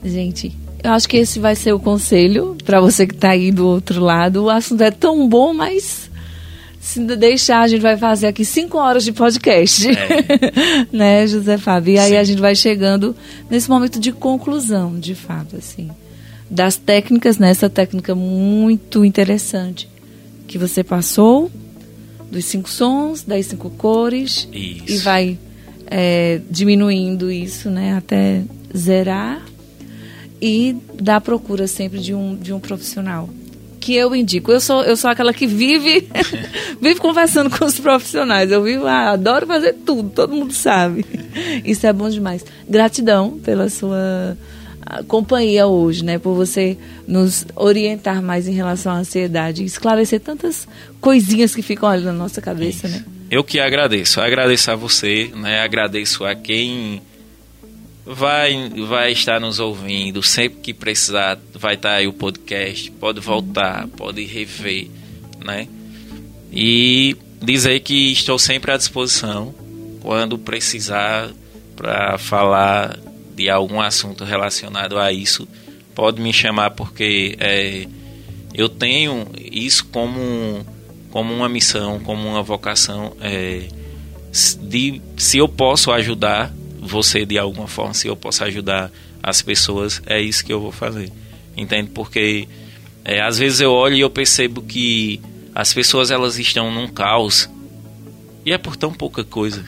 Gente, 0.04 0.56
eu 0.82 0.92
acho 0.92 1.08
que 1.08 1.18
esse 1.18 1.38
vai 1.38 1.54
ser 1.54 1.72
o 1.72 1.80
conselho 1.80 2.56
para 2.64 2.80
você 2.80 3.06
que 3.06 3.14
está 3.14 3.30
aí 3.30 3.52
do 3.52 3.66
outro 3.66 4.00
lado. 4.00 4.44
O 4.44 4.50
assunto 4.50 4.82
é 4.82 4.90
tão 4.90 5.28
bom, 5.28 5.52
mas 5.52 6.10
se 6.80 6.98
deixar, 7.16 7.60
a 7.60 7.68
gente 7.68 7.82
vai 7.82 7.96
fazer 7.96 8.28
aqui 8.28 8.44
cinco 8.44 8.78
horas 8.78 9.04
de 9.04 9.12
podcast. 9.12 9.86
É. 9.88 10.86
né, 10.90 11.26
José 11.26 11.58
Fábio? 11.58 11.94
E 11.94 11.98
aí 11.98 12.10
Sim. 12.10 12.16
a 12.16 12.24
gente 12.24 12.40
vai 12.40 12.54
chegando 12.54 13.14
nesse 13.50 13.68
momento 13.68 14.00
de 14.00 14.10
conclusão, 14.10 14.98
de 14.98 15.14
fato, 15.14 15.56
assim. 15.56 15.90
Das 16.50 16.76
técnicas, 16.76 17.38
nessa 17.38 17.66
né, 17.66 17.72
técnica 17.72 18.14
muito 18.14 19.04
interessante 19.04 19.88
que 20.48 20.58
você 20.58 20.82
passou, 20.82 21.50
dos 22.30 22.44
cinco 22.46 22.68
sons, 22.68 23.22
das 23.22 23.46
cinco 23.46 23.70
cores. 23.70 24.48
Isso. 24.52 24.84
E 24.88 24.98
vai 24.98 25.38
é, 25.86 26.40
diminuindo 26.50 27.30
isso, 27.30 27.70
né, 27.70 27.94
até 27.94 28.42
zerar. 28.76 29.42
E 30.40 30.76
da 30.94 31.20
procura 31.20 31.66
sempre 31.66 31.98
de 31.98 32.14
um, 32.14 32.34
de 32.34 32.52
um 32.52 32.60
profissional 32.60 33.28
que 33.80 33.94
eu 33.94 34.14
indico. 34.14 34.52
Eu 34.52 34.60
sou, 34.60 34.82
eu 34.82 34.96
sou 34.96 35.10
aquela 35.10 35.32
que 35.32 35.46
vive, 35.46 36.06
vive 36.80 37.00
conversando 37.00 37.50
com 37.50 37.64
os 37.64 37.80
profissionais. 37.80 38.52
Eu 38.52 38.62
vivo, 38.62 38.86
ah, 38.86 39.12
adoro 39.12 39.46
fazer 39.46 39.74
tudo, 39.84 40.10
todo 40.10 40.34
mundo 40.34 40.52
sabe. 40.52 41.04
Isso 41.64 41.86
é 41.86 41.92
bom 41.92 42.08
demais. 42.08 42.44
Gratidão 42.68 43.38
pela 43.38 43.68
sua 43.70 44.36
ah, 44.84 45.02
companhia 45.04 45.66
hoje, 45.66 46.04
né? 46.04 46.18
Por 46.18 46.34
você 46.34 46.76
nos 47.08 47.46
orientar 47.56 48.22
mais 48.22 48.46
em 48.46 48.52
relação 48.52 48.92
à 48.92 48.98
ansiedade, 48.98 49.64
esclarecer 49.64 50.20
tantas 50.20 50.68
coisinhas 51.00 51.54
que 51.54 51.62
ficam 51.62 51.88
ali 51.88 52.04
na 52.04 52.12
nossa 52.12 52.40
cabeça, 52.40 52.86
Isso. 52.86 52.98
né? 52.98 53.04
Eu 53.30 53.44
que 53.44 53.60
agradeço, 53.60 54.20
agradeço 54.20 54.70
a 54.72 54.76
você, 54.76 55.30
né? 55.36 55.60
Agradeço 55.60 56.24
a 56.24 56.34
quem 56.34 57.00
vai, 58.14 58.68
vai 58.86 59.12
estar 59.12 59.40
nos 59.40 59.60
ouvindo. 59.60 60.22
Sempre 60.22 60.60
que 60.60 60.74
precisar, 60.74 61.38
vai 61.54 61.74
estar 61.74 61.92
aí 61.92 62.08
o 62.08 62.12
podcast. 62.12 62.90
Pode 62.92 63.20
voltar, 63.20 63.86
pode 63.88 64.24
rever, 64.24 64.88
né? 65.44 65.68
E 66.52 67.16
dizer 67.40 67.80
que 67.80 68.12
estou 68.12 68.38
sempre 68.38 68.72
à 68.72 68.76
disposição 68.76 69.54
quando 70.00 70.36
precisar 70.36 71.30
para 71.76 72.18
falar 72.18 72.98
de 73.34 73.48
algum 73.48 73.80
assunto 73.80 74.24
relacionado 74.24 74.98
a 74.98 75.12
isso. 75.12 75.46
Pode 75.94 76.20
me 76.20 76.32
chamar 76.32 76.70
porque 76.72 77.36
é, 77.38 77.86
eu 78.54 78.68
tenho 78.68 79.26
isso 79.38 79.86
como, 79.86 80.66
como 81.10 81.32
uma 81.32 81.48
missão, 81.48 82.00
como 82.00 82.28
uma 82.28 82.42
vocação. 82.42 83.16
É, 83.20 83.68
de 84.62 85.02
se 85.16 85.38
eu 85.38 85.48
posso 85.48 85.90
ajudar 85.90 86.54
você 86.80 87.26
de 87.26 87.38
alguma 87.38 87.68
forma, 87.68 87.94
se 87.94 88.08
eu 88.08 88.16
posso 88.16 88.42
ajudar 88.44 88.90
as 89.22 89.42
pessoas, 89.42 90.02
é 90.06 90.20
isso 90.20 90.44
que 90.44 90.52
eu 90.52 90.60
vou 90.60 90.72
fazer. 90.72 91.12
Entende? 91.56 91.90
Porque 91.90 92.48
é, 93.04 93.20
às 93.20 93.38
vezes 93.38 93.60
eu 93.60 93.72
olho 93.72 93.94
e 93.94 94.00
eu 94.00 94.10
percebo 94.10 94.62
que 94.62 95.20
as 95.54 95.74
pessoas 95.74 96.10
elas 96.10 96.38
estão 96.38 96.72
num 96.72 96.88
caos 96.88 97.48
e 98.44 98.52
é 98.52 98.58
por 98.58 98.76
tão 98.76 98.92
pouca 98.92 99.22
coisa, 99.22 99.64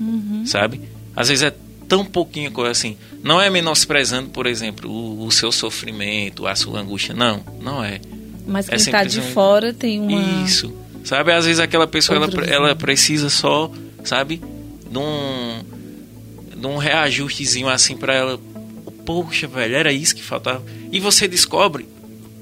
uhum. 0.00 0.42
sabe? 0.44 0.80
Às 1.14 1.28
vezes 1.28 1.44
é 1.44 1.54
tão 1.86 2.04
pouquinha 2.04 2.50
coisa 2.50 2.70
assim. 2.70 2.96
Não 3.22 3.40
é 3.40 3.48
menosprezando, 3.48 4.30
por 4.30 4.46
exemplo, 4.46 4.90
o, 4.90 5.26
o 5.26 5.30
seu 5.30 5.52
sofrimento, 5.52 6.46
a 6.46 6.56
sua 6.56 6.80
angústia. 6.80 7.14
Não, 7.14 7.44
não 7.60 7.84
é. 7.84 8.00
Mas 8.46 8.68
quem 8.68 8.76
está 8.76 9.02
é 9.02 9.04
de 9.04 9.20
fora 9.20 9.72
tem 9.72 10.00
uma. 10.00 10.44
Isso. 10.44 10.74
Sabe? 11.04 11.32
Às 11.32 11.44
vezes 11.44 11.60
aquela 11.60 11.86
pessoa 11.86 12.16
ela, 12.16 12.44
ela 12.46 12.74
precisa 12.74 13.28
só, 13.28 13.70
sabe? 14.02 14.42
De 14.90 14.98
um 14.98 15.60
de 16.62 16.68
um 16.68 16.76
reajustezinho 16.76 17.68
assim 17.68 17.96
para 17.96 18.14
ela. 18.14 18.40
Poxa, 19.04 19.48
velho, 19.48 19.74
era 19.74 19.92
isso 19.92 20.14
que 20.14 20.22
faltava. 20.22 20.64
E 20.92 21.00
você 21.00 21.26
descobre 21.26 21.88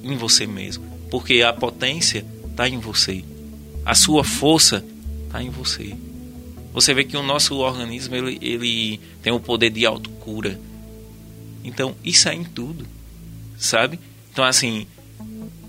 em 0.04 0.14
você 0.16 0.46
mesmo, 0.46 0.84
porque 1.10 1.40
a 1.40 1.54
potência 1.54 2.24
está 2.50 2.68
em 2.68 2.78
você. 2.78 3.24
A 3.84 3.94
sua 3.94 4.22
força 4.22 4.84
está 5.24 5.42
em 5.42 5.48
você. 5.48 5.94
Você 6.74 6.92
vê 6.92 7.02
que 7.02 7.16
o 7.16 7.22
nosso 7.22 7.56
organismo 7.56 8.14
ele, 8.14 8.38
ele 8.42 9.00
tem 9.22 9.32
o 9.32 9.40
poder 9.40 9.70
de 9.70 9.86
autocura. 9.86 10.60
Então, 11.64 11.96
isso 12.04 12.28
é 12.28 12.34
em 12.34 12.44
tudo, 12.44 12.86
sabe? 13.58 13.98
Então, 14.30 14.44
assim, 14.44 14.86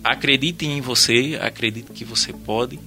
acredite 0.04 0.66
em 0.66 0.82
você, 0.82 1.40
acredite 1.42 1.92
que 1.94 2.04
você 2.04 2.34
pode, 2.34 2.78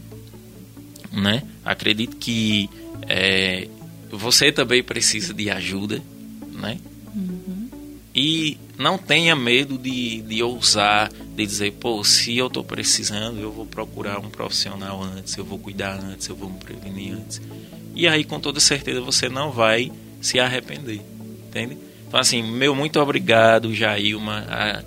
né? 1.11 1.43
Acredite 1.65 2.17
que 2.17 2.69
é, 3.09 3.69
você 4.11 4.53
também 4.53 4.83
precisa 4.83 5.33
de 5.35 5.51
ajuda, 5.51 6.03
né? 6.53 6.79
Uhum. 7.15 7.69
E 8.15 8.59
não 8.79 8.97
tenha 8.99 9.35
medo 9.35 9.77
de, 9.79 10.23
de 10.23 10.43
ousar, 10.43 11.11
de 11.13 11.47
dizer, 11.47 11.73
pô, 11.73 12.03
se 12.05 12.37
eu 12.37 12.47
estou 12.47 12.65
precisando, 12.65 13.41
eu 13.41 13.53
vou 13.53 13.67
procurar 13.67 14.19
um 14.19 14.31
profissional 14.31 15.03
antes, 15.03 15.37
eu 15.37 15.45
vou 15.45 15.59
cuidar 15.59 15.99
antes, 16.01 16.29
eu 16.29 16.37
vou 16.37 16.51
me 16.51 16.59
prevenir 16.59 17.15
antes. 17.15 17.41
E 17.95 18.07
aí, 18.09 18.25
com 18.25 18.41
toda 18.41 18.61
certeza, 18.61 19.01
você 19.01 19.29
não 19.29 19.51
vai 19.51 19.91
se 20.21 20.41
arrepender, 20.41 21.01
entende? 21.49 21.77
Então, 22.07 22.19
assim, 22.19 22.43
meu 22.43 22.75
muito 22.75 23.01
obrigado, 23.01 23.75
Jailma, 23.75 24.45
a, 24.49 24.83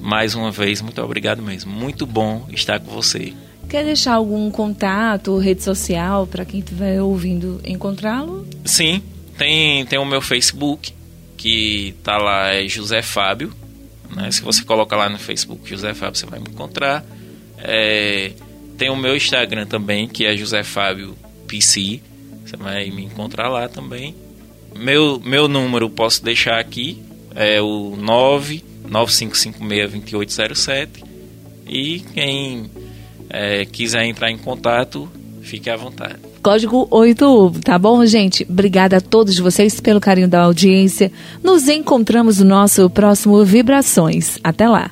mais 0.00 0.34
uma 0.34 0.50
vez, 0.50 0.82
muito 0.82 1.00
obrigado 1.00 1.42
mesmo. 1.42 1.72
Muito 1.72 2.04
bom 2.04 2.46
estar 2.52 2.78
com 2.78 2.90
você. 2.90 3.32
Quer 3.68 3.84
deixar 3.84 4.14
algum 4.14 4.50
contato, 4.50 5.36
rede 5.38 5.62
social, 5.62 6.26
para 6.26 6.44
quem 6.44 6.60
estiver 6.60 7.02
ouvindo 7.02 7.60
encontrá-lo? 7.64 8.46
Sim, 8.64 9.02
tem, 9.36 9.84
tem 9.86 9.98
o 9.98 10.04
meu 10.04 10.20
Facebook, 10.20 10.92
que 11.36 11.94
tá 12.02 12.16
lá, 12.16 12.54
é 12.54 12.68
José 12.68 13.02
Fábio. 13.02 13.52
Né? 14.14 14.30
Se 14.30 14.42
você 14.42 14.64
colocar 14.64 14.96
lá 14.96 15.08
no 15.08 15.18
Facebook 15.18 15.68
José 15.68 15.94
Fábio, 15.94 16.16
você 16.16 16.26
vai 16.26 16.38
me 16.38 16.48
encontrar. 16.48 17.04
É, 17.58 18.32
tem 18.76 18.90
o 18.90 18.96
meu 18.96 19.16
Instagram 19.16 19.66
também, 19.66 20.08
que 20.08 20.24
é 20.24 20.36
José 20.36 20.62
Fábio 20.62 21.16
PC. 21.46 22.00
Você 22.44 22.56
vai 22.56 22.90
me 22.90 23.04
encontrar 23.04 23.48
lá 23.48 23.68
também. 23.68 24.14
Meu, 24.76 25.20
meu 25.24 25.48
número 25.48 25.88
posso 25.88 26.24
deixar 26.24 26.58
aqui, 26.58 27.02
é 27.34 27.60
o 27.60 27.96
995562807. 28.88 30.88
E 31.66 32.00
quem 32.12 32.70
é, 33.28 33.64
quiser 33.64 34.04
entrar 34.04 34.30
em 34.30 34.38
contato, 34.38 35.08
fique 35.42 35.68
à 35.70 35.76
vontade. 35.76 36.16
Código 36.42 36.86
8 36.90 37.52
tá 37.64 37.78
bom, 37.78 38.04
gente? 38.04 38.46
Obrigada 38.48 38.98
a 38.98 39.00
todos 39.00 39.38
vocês 39.38 39.80
pelo 39.80 40.00
carinho 40.00 40.28
da 40.28 40.42
audiência. 40.42 41.10
Nos 41.42 41.68
encontramos 41.68 42.38
no 42.38 42.44
nosso 42.44 42.88
próximo 42.90 43.42
Vibrações. 43.44 44.38
Até 44.44 44.68
lá. 44.68 44.90